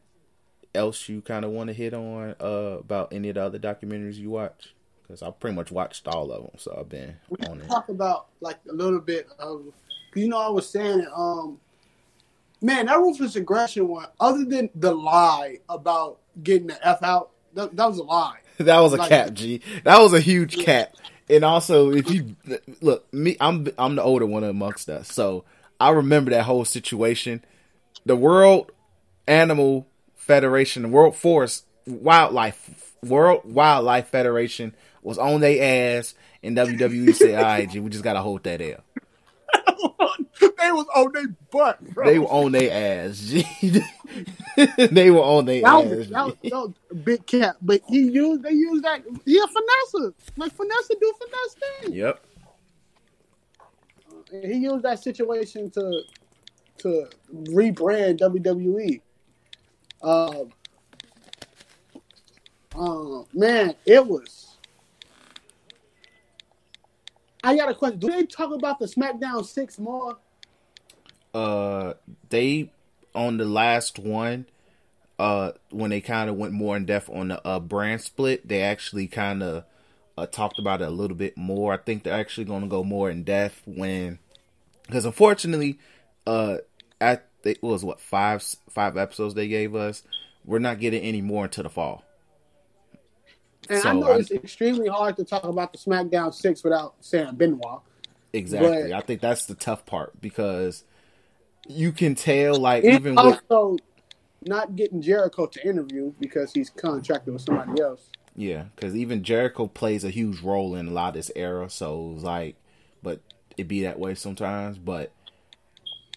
[0.76, 4.16] else you kind of want to hit on uh about any of the other documentaries
[4.16, 4.74] you watch?
[5.04, 7.68] Because I pretty much watched all of them, so I've been we on it.
[7.68, 9.66] Talk about like a little bit of,
[10.16, 11.60] you know, I was saying, um,
[12.64, 14.08] man, that ruthless aggression one.
[14.20, 18.38] Other than the lie about getting the f out, that, that was a lie.
[18.58, 19.62] that was a Like- cap, G.
[19.84, 20.96] That was a huge cap.
[21.30, 22.36] And also, if you
[22.82, 25.46] look, me, I'm I'm the older one amongst us, so
[25.80, 27.44] I remember that whole situation.
[28.06, 28.72] The World
[29.28, 36.14] Animal Federation, the World Forest Wildlife World Wildlife Federation was on their ass,
[36.44, 38.84] and WWE said, "All right, G, we just gotta hold that L."
[40.40, 42.06] they was on their butt, bro.
[42.06, 43.34] They were on their ass,
[44.92, 45.86] they were on their ass.
[45.86, 46.74] was, that, was, that was
[47.04, 49.04] big cap, but he used they used that.
[49.26, 51.94] He a finesse, like finesse do finesse thing.
[51.94, 52.26] Yep.
[54.32, 56.04] He used that situation to
[56.80, 59.02] to rebrand WWE.
[60.02, 60.44] Uh,
[62.76, 64.53] uh, man, it was.
[67.44, 68.00] I got a question.
[68.00, 70.18] Do they talk about the SmackDown Six more?
[71.34, 71.94] uh
[72.30, 72.72] they
[73.16, 74.46] on the last one
[75.18, 78.62] uh when they kind of went more in depth on the uh brand split they
[78.62, 79.64] actually kind of
[80.16, 82.84] uh, talked about it a little bit more i think they're actually going to go
[82.84, 84.20] more in depth when
[84.86, 85.80] because unfortunately
[86.28, 86.58] uh
[87.02, 90.04] at it was what five five episodes they gave us
[90.46, 92.04] we're not getting any more into the fall
[93.70, 97.36] And I know I- it's extremely hard to talk about the SmackDown Six without saying
[97.36, 97.82] Benoit.
[98.34, 100.84] exactly But- i think that's the tough part because
[101.68, 103.78] you can tell like even with also
[104.46, 108.10] not getting Jericho to interview because he's contracted with somebody else.
[108.36, 111.70] Yeah, because even Jericho plays a huge role in a lot of this era.
[111.70, 112.58] So it's like,
[113.02, 113.22] but
[113.56, 114.78] it be that way sometimes.
[114.78, 115.12] But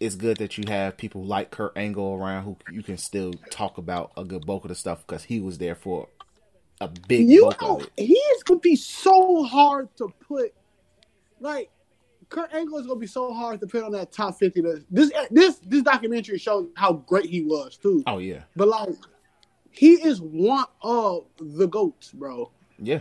[0.00, 3.78] it's good that you have people like Kurt Angle around who you can still talk
[3.78, 6.08] about a good bulk of the stuff because he was there for
[6.80, 10.52] a big You know, he is gonna be so hard to put.
[11.40, 11.70] Like
[12.28, 14.86] Kurt Angle is gonna be so hard to put on that top fifty list.
[14.90, 18.02] This this this documentary shows how great he was too.
[18.06, 18.88] Oh yeah, But like,
[19.70, 22.50] he is one of the goats, bro.
[22.78, 23.00] yeah,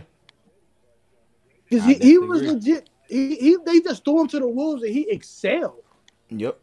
[1.68, 2.52] Because he, he was agree.
[2.52, 2.90] legit.
[3.08, 5.82] He, he they just threw him to the wolves and he excelled.
[6.28, 6.58] yep.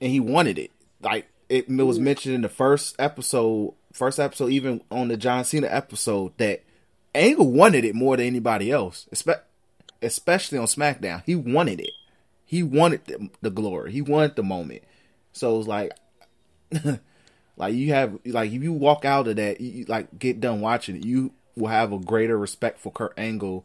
[0.00, 0.70] And he wanted it.
[1.00, 5.44] Like it, it was mentioned in the first episode, first episode, even on the John
[5.44, 6.62] Cena episode, that
[7.14, 9.40] Angle wanted it more than anybody else, espe-
[10.02, 11.22] especially on SmackDown.
[11.24, 11.90] He wanted it.
[12.44, 13.92] He wanted the, the glory.
[13.92, 14.82] He wanted the moment.
[15.32, 15.92] So it was like,
[17.56, 20.96] like you have, like if you walk out of that, you, like get done watching
[20.96, 23.64] it, you will have a greater respect for Kurt Angle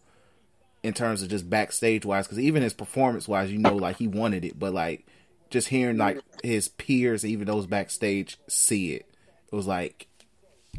[0.81, 4.07] in terms of just backstage wise, because even his performance wise, you know, like he
[4.07, 5.05] wanted it, but like
[5.49, 9.05] just hearing like his peers, even those backstage, see it,
[9.51, 10.07] it was like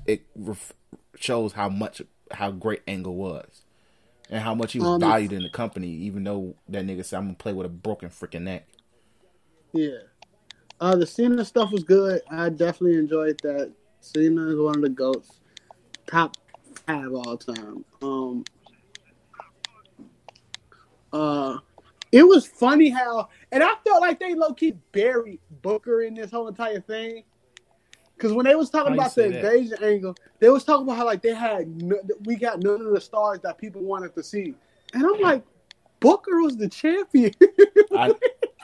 [0.06, 0.72] it ref-
[1.16, 2.02] shows how much
[2.32, 3.62] how great Angle was.
[4.30, 7.18] And how much he was Um, valued in the company, even though that nigga said,
[7.18, 8.66] "I'm gonna play with a broken freaking neck."
[9.72, 9.98] Yeah.
[10.80, 12.22] Uh, the Cena stuff was good.
[12.30, 13.72] I definitely enjoyed that.
[14.00, 15.40] Cena is one of the goats,
[16.06, 16.36] top
[16.86, 17.84] five all time.
[18.00, 18.44] Um,
[21.12, 21.58] uh,
[22.10, 26.30] it was funny how, and I felt like they low key buried Booker in this
[26.30, 27.24] whole entire thing.
[28.22, 29.44] Because when they was talking about the that?
[29.44, 32.92] invasion angle, they was talking about how like they had no, we got none of
[32.92, 34.54] the stars that people wanted to see,
[34.94, 35.42] and I'm like,
[35.98, 37.32] Booker was the champion.
[37.92, 38.14] I,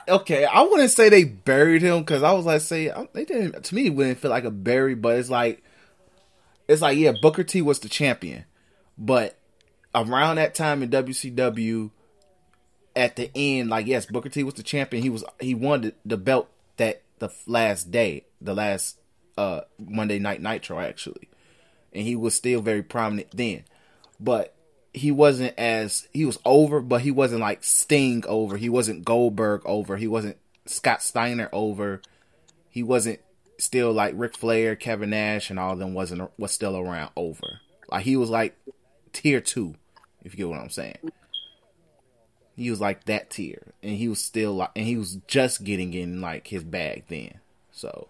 [0.07, 3.65] okay, I wouldn't say they buried him because I was like, say they didn't.
[3.65, 5.61] To me, it wouldn't feel like a bury, but it's like,
[6.69, 8.45] it's like yeah, Booker T was the champion,
[8.97, 9.37] but
[9.93, 11.91] around that time in WCW,
[12.95, 15.03] at the end, like yes, Booker T was the champion.
[15.03, 18.95] He was he won the, the belt that the last day, the last
[19.39, 21.29] uh Monday Night Nitro actually,
[21.93, 23.63] and he was still very prominent then,
[24.19, 24.53] but
[24.93, 28.57] he wasn't as he was over, but he wasn't like Sting over.
[28.57, 29.95] He wasn't Goldberg over.
[29.95, 32.01] He wasn't Scott Steiner over.
[32.69, 33.19] He wasn't
[33.57, 37.61] still like Ric Flair, Kevin Nash, and all them wasn't was still around over.
[37.89, 38.57] Like he was like
[39.13, 39.75] tier two,
[40.23, 40.97] if you get what I'm saying.
[42.57, 45.93] He was like that tier, and he was still like, and he was just getting
[45.93, 47.39] in like his bag then.
[47.71, 48.09] So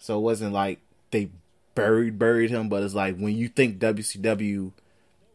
[0.00, 0.80] So it wasn't like
[1.12, 1.30] they
[1.74, 4.72] buried buried him, but it's like when you think WCW,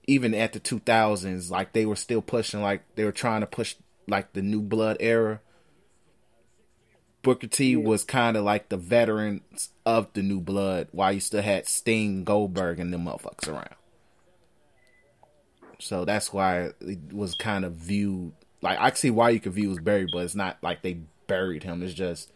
[0.08, 3.76] even at the 2000s, like they were still pushing, like they were trying to push
[4.08, 5.40] like the new blood era.
[7.22, 7.78] Booker T yeah.
[7.78, 12.24] was kind of like the veterans of the new blood, while you still had Sting,
[12.24, 13.76] Goldberg, and them motherfuckers around.
[15.80, 18.34] So that's why it was kind of viewed
[18.66, 21.64] like I see why you could view as buried, but it's not like they buried
[21.64, 21.84] him.
[21.84, 22.32] It's just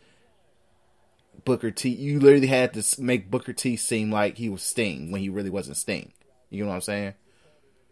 [1.45, 1.89] Booker T.
[1.89, 5.49] You literally had to make Booker T seem like he was Sting when he really
[5.49, 6.13] wasn't Sting.
[6.49, 7.13] You know what I'm saying?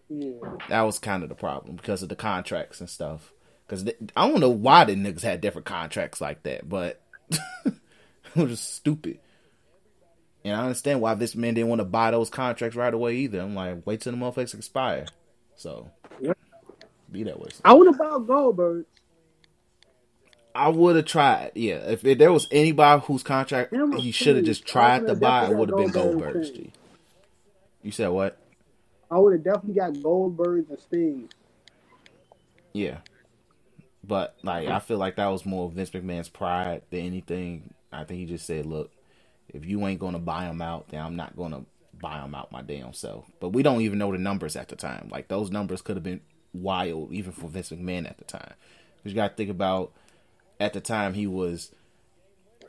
[0.09, 0.31] Yeah.
[0.69, 3.31] That was kind of the problem because of the contracts and stuff.
[3.65, 7.01] Because I don't know why the niggas had different contracts like that, but
[7.65, 7.73] it
[8.35, 9.19] was just stupid.
[10.45, 13.41] And I understand why this man didn't want to buy those contracts right away either.
[13.41, 15.05] I'm like, wait till the motherfuckers expire.
[15.57, 15.91] So,
[17.11, 17.49] be that way.
[17.65, 18.85] I want to buy Goldberg.
[20.57, 21.51] I would have tried.
[21.53, 25.45] Yeah, if, if, there was anybody whose contract he should have just tried to buy,
[25.45, 26.49] it would have been Goldberg's.
[26.49, 26.71] G.
[27.84, 28.39] You said what?
[29.11, 31.29] I would have definitely got Goldberg and Sting.
[32.73, 32.97] Yeah,
[34.03, 37.73] but like I feel like that was more of Vince McMahon's pride than anything.
[37.93, 38.91] I think he just said, "Look,
[39.49, 42.63] if you ain't gonna buy them out, then I'm not gonna buy them out my
[42.63, 45.09] damn self." But we don't even know the numbers at the time.
[45.11, 46.21] Like those numbers could have been
[46.51, 48.53] wild, even for Vince McMahon at the time.
[48.97, 49.93] Because you got to think about
[50.59, 51.71] at the time he was.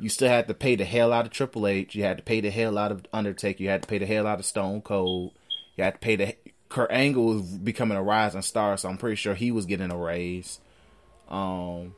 [0.01, 1.94] You still had to pay the hell out of Triple H.
[1.94, 3.62] You had to pay the hell out of Undertaker.
[3.62, 5.32] You had to pay the hell out of Stone Cold.
[5.77, 6.36] You had to pay the.
[6.69, 9.97] Kurt Angle was becoming a rising star, so I'm pretty sure he was getting a
[9.97, 10.60] raise.
[11.28, 11.94] Um,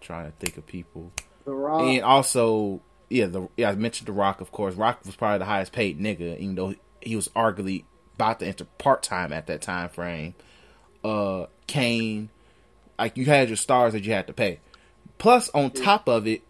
[0.00, 1.12] trying to think of people.
[1.46, 2.80] And also,
[3.10, 4.74] yeah, the yeah I mentioned the Rock, of course.
[4.74, 7.84] Rock was probably the highest paid nigga, even though he was arguably
[8.14, 10.34] about to enter part time at that time frame.
[11.02, 12.30] Uh, Kane,
[12.98, 14.60] like you had your stars that you had to pay.
[15.18, 16.42] Plus, on top of it,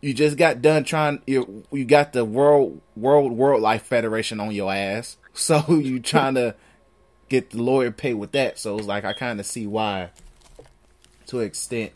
[0.00, 1.22] you just got done trying.
[1.26, 6.34] You you got the world world world life federation on your ass, so you trying
[6.34, 6.54] to
[7.28, 8.58] get the lawyer paid with that.
[8.58, 10.10] So it's like I kind of see why,
[11.26, 11.92] to an extent,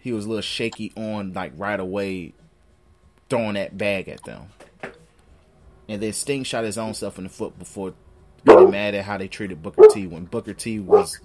[0.00, 2.32] he was a little shaky on like right away
[3.28, 4.48] throwing that bag at them.
[5.88, 7.94] And then Sting shot his own self in the foot before
[8.44, 11.18] getting mad at how they treated Booker T when Booker T was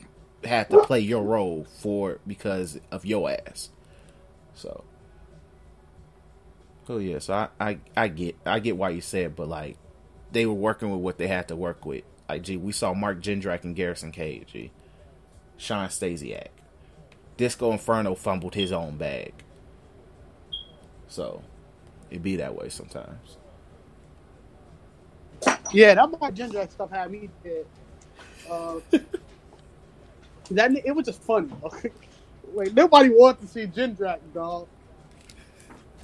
[0.45, 3.69] had to play your role for because of your ass.
[4.55, 4.83] So,
[6.89, 9.77] oh yeah, so I, I I get I get why you said, but like
[10.31, 12.03] they were working with what they had to work with.
[12.29, 14.71] Like, gee, we saw Mark Jindrak and Garrison Cade, gee,
[15.57, 16.49] Shawn Stasiak,
[17.37, 19.33] Disco Inferno fumbled his own bag.
[21.07, 21.43] So,
[22.11, 23.37] it be that way sometimes.
[25.73, 27.65] Yeah, that Mark Jindrak stuff had me dead.
[28.49, 28.79] Uh,
[30.55, 31.49] that it was just funny.
[32.53, 34.67] like nobody wanted to see Jindrak, dog,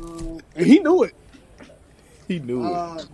[0.01, 1.13] uh, and he knew it.
[2.27, 3.07] He knew uh, it.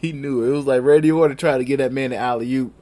[0.00, 0.48] He knew it.
[0.48, 2.74] It was like Randy Orton trying to get that man to alley oop,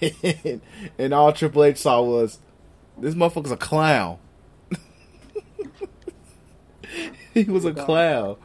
[0.00, 0.60] and,
[0.98, 2.38] and all Triple H saw was
[2.98, 4.18] this motherfucker's a clown.
[7.34, 8.36] he was a clown.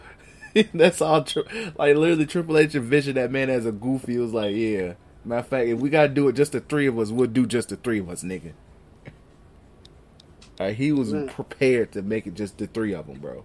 [0.74, 1.24] That's all.
[1.24, 1.44] Tri-
[1.78, 4.14] like literally, Triple H envisioned that man as a goofy.
[4.14, 4.94] He was like, yeah.
[5.26, 7.46] Matter of fact, if we gotta do it, just the three of us, we'll do
[7.46, 8.54] just the three of us, nigga.
[10.60, 11.30] Like, he was Man.
[11.30, 13.44] prepared to make it just the three of them, bro.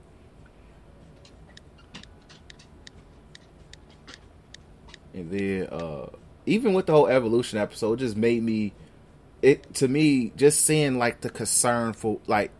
[5.14, 6.10] And then, uh,
[6.47, 8.72] even with the whole evolution episode, it just made me,
[9.43, 12.51] it to me, just seeing like the concern for like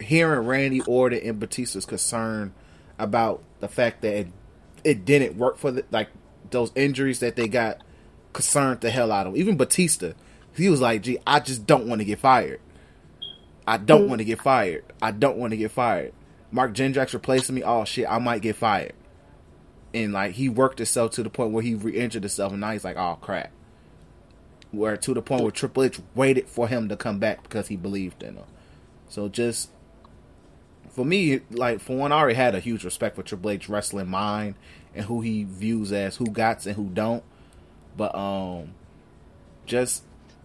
[0.00, 2.52] hearing Randy Orton and Batista's concern
[2.98, 4.28] about the fact that it,
[4.82, 6.08] it didn't work for the like
[6.50, 7.80] those injuries that they got
[8.32, 9.36] concerned the hell out of.
[9.36, 10.12] Even Batista,
[10.54, 12.60] he was like, "Gee, I just don't want to get fired.
[13.66, 14.08] I don't mm-hmm.
[14.10, 14.84] want to get fired.
[15.00, 16.12] I don't want to get fired."
[16.50, 17.62] Mark Jindrak's replacing me.
[17.62, 18.94] Oh shit, I might get fired.
[19.92, 22.84] And like he worked himself to the point where he re-injured himself, and now he's
[22.84, 23.50] like, "Oh crap."
[24.70, 27.76] Where to the point where Triple H waited for him to come back because he
[27.76, 28.44] believed in him.
[29.08, 29.70] So just
[30.90, 34.08] for me, like for one, I already had a huge respect for Triple H wrestling
[34.08, 34.54] mind
[34.94, 37.24] and who he views as who gots and who don't.
[37.96, 38.74] But um,
[39.66, 40.04] just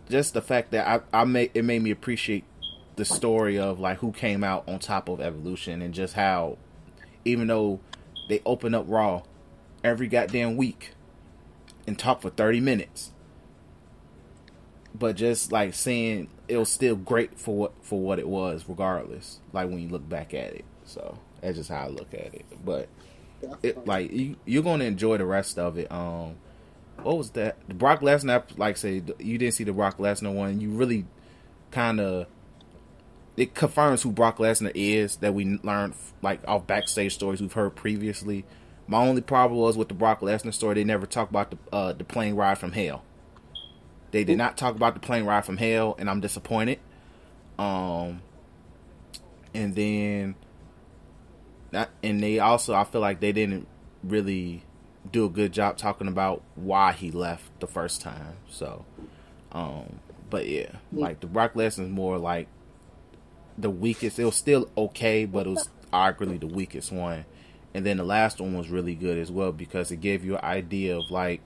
[0.10, 2.44] just the fact that I I made it made me appreciate
[3.00, 6.58] the story of like who came out on top of Evolution and just how
[7.24, 7.80] even though
[8.28, 9.24] they open up Raw
[9.86, 10.92] every goddamn week
[11.88, 13.12] and talk for thirty minutes,
[14.94, 19.40] but just like seeing it was still great for what for what it was, regardless.
[19.54, 22.46] Like when you look back at it, so that's just how I look at it.
[22.64, 22.90] But
[23.64, 25.90] it like you, you're gonna enjoy the rest of it.
[25.90, 26.36] Um,
[27.02, 27.56] what was that?
[27.70, 30.60] The Brock Lesnar, like say you didn't see the Brock Lesnar one.
[30.60, 31.06] You really
[31.72, 32.28] kind of
[33.40, 37.74] it confirms who Brock Lesnar is that we learned like off backstage stories we've heard
[37.74, 38.44] previously.
[38.86, 41.94] My only problem was with the Brock Lesnar story; they never talked about the uh,
[41.94, 43.04] the plane ride from hell.
[44.12, 46.80] They did not talk about the plane ride from hell, and I'm disappointed.
[47.58, 48.22] Um,
[49.54, 50.36] and then,
[51.72, 53.68] that, and they also I feel like they didn't
[54.04, 54.64] really
[55.10, 58.36] do a good job talking about why he left the first time.
[58.50, 58.84] So,
[59.54, 60.00] um,
[60.30, 62.50] but yeah, like the Brock Lesnar is more like
[63.62, 64.20] the weakest.
[64.20, 67.26] It was still okay, but it was arguably the weakest one.
[67.74, 70.44] And then the last one was really good as well because it gave you an
[70.44, 71.42] idea of like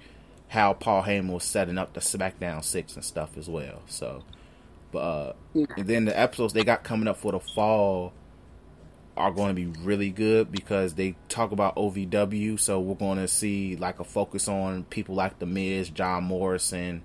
[0.48, 3.82] how Paul Heyman was setting up the SmackDown Six and stuff as well.
[3.88, 4.24] So,
[4.92, 8.14] but uh, and then the episodes they got coming up for the fall
[9.16, 12.60] are going to be really good because they talk about OVW.
[12.60, 17.04] So we're going to see like a focus on people like The Miz, John Morrison,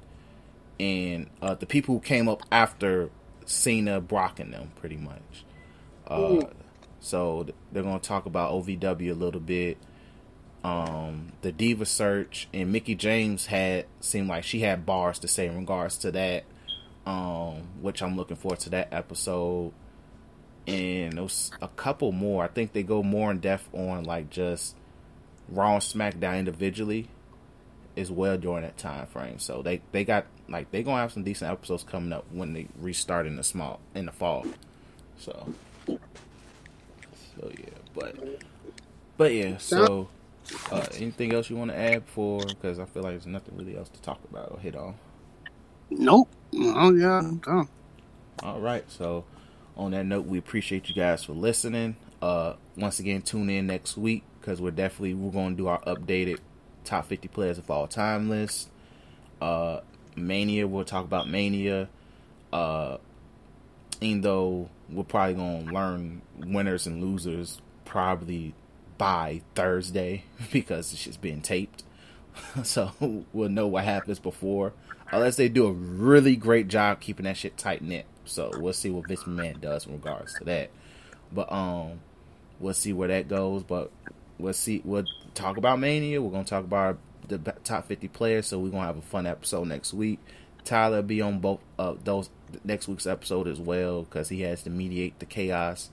[0.79, 3.11] and uh, the people who came up after
[3.49, 5.45] Cena, Brock, and them, pretty much.
[6.07, 6.43] Uh,
[7.01, 9.79] so they're going to talk about OVW a little bit.
[10.63, 15.47] Um, the Diva Search and Mickie James had seemed like she had bars to say
[15.47, 16.45] in regards to that.
[17.07, 19.73] Um, which I'm looking forward to that episode.
[20.67, 22.45] And there's a couple more.
[22.45, 24.77] I think they go more in depth on like just
[25.49, 27.09] Raw and SmackDown individually
[27.97, 29.39] as well during that time frame.
[29.39, 32.69] So they they got like they gonna have some decent episodes coming up when they
[32.79, 34.47] restart in the small in the fall.
[35.19, 35.55] So
[35.87, 38.17] so yeah, but
[39.17, 39.59] but yeah.
[39.59, 40.09] So
[40.71, 42.41] uh, anything else you want to add for?
[42.45, 44.95] Because I feel like there's nothing really else to talk about or hit on.
[45.91, 46.29] Nope.
[46.55, 47.69] Oh yeah, I'm done.
[48.43, 48.85] All right.
[48.91, 49.25] So
[49.77, 51.97] on that note, we appreciate you guys for listening.
[52.21, 55.81] Uh, once again, tune in next week because we're definitely we're going to do our
[55.83, 56.39] updated
[56.85, 58.71] top 50 players of all time list.
[59.41, 59.81] Uh,
[60.27, 61.89] Mania, we'll talk about Mania.
[62.53, 62.99] Uh,
[64.01, 68.55] even though we're probably to learn winners and losers probably
[68.97, 71.85] by Thursday because it's just being taped.
[72.63, 74.73] so we'll know what happens before.
[75.11, 78.05] Unless they do a really great job keeping that shit tight knit.
[78.25, 80.71] So we'll see what Vince McMahon does in regards to that.
[81.33, 82.01] But um
[82.61, 83.63] we'll see where that goes.
[83.63, 83.91] But
[84.39, 86.21] we'll see we'll talk about Mania.
[86.21, 89.69] We're gonna talk about the top fifty players, so we're gonna have a fun episode
[89.69, 90.19] next week.
[90.65, 92.31] Tyler be on both of those
[92.65, 95.91] next week's episode as well because he has to mediate the chaos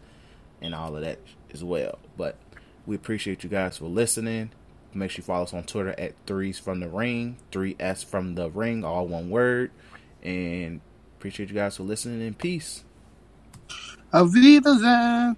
[0.61, 1.19] and all of that
[1.53, 1.99] as well.
[2.17, 2.37] But
[2.85, 4.51] we appreciate you guys for listening.
[4.93, 8.35] Make sure you follow us on Twitter at threes from the ring, three S from
[8.35, 9.71] the ring, all one word.
[10.23, 10.81] And
[11.17, 12.83] appreciate you guys for listening In peace.
[14.13, 15.35] Auf Wiedersehen.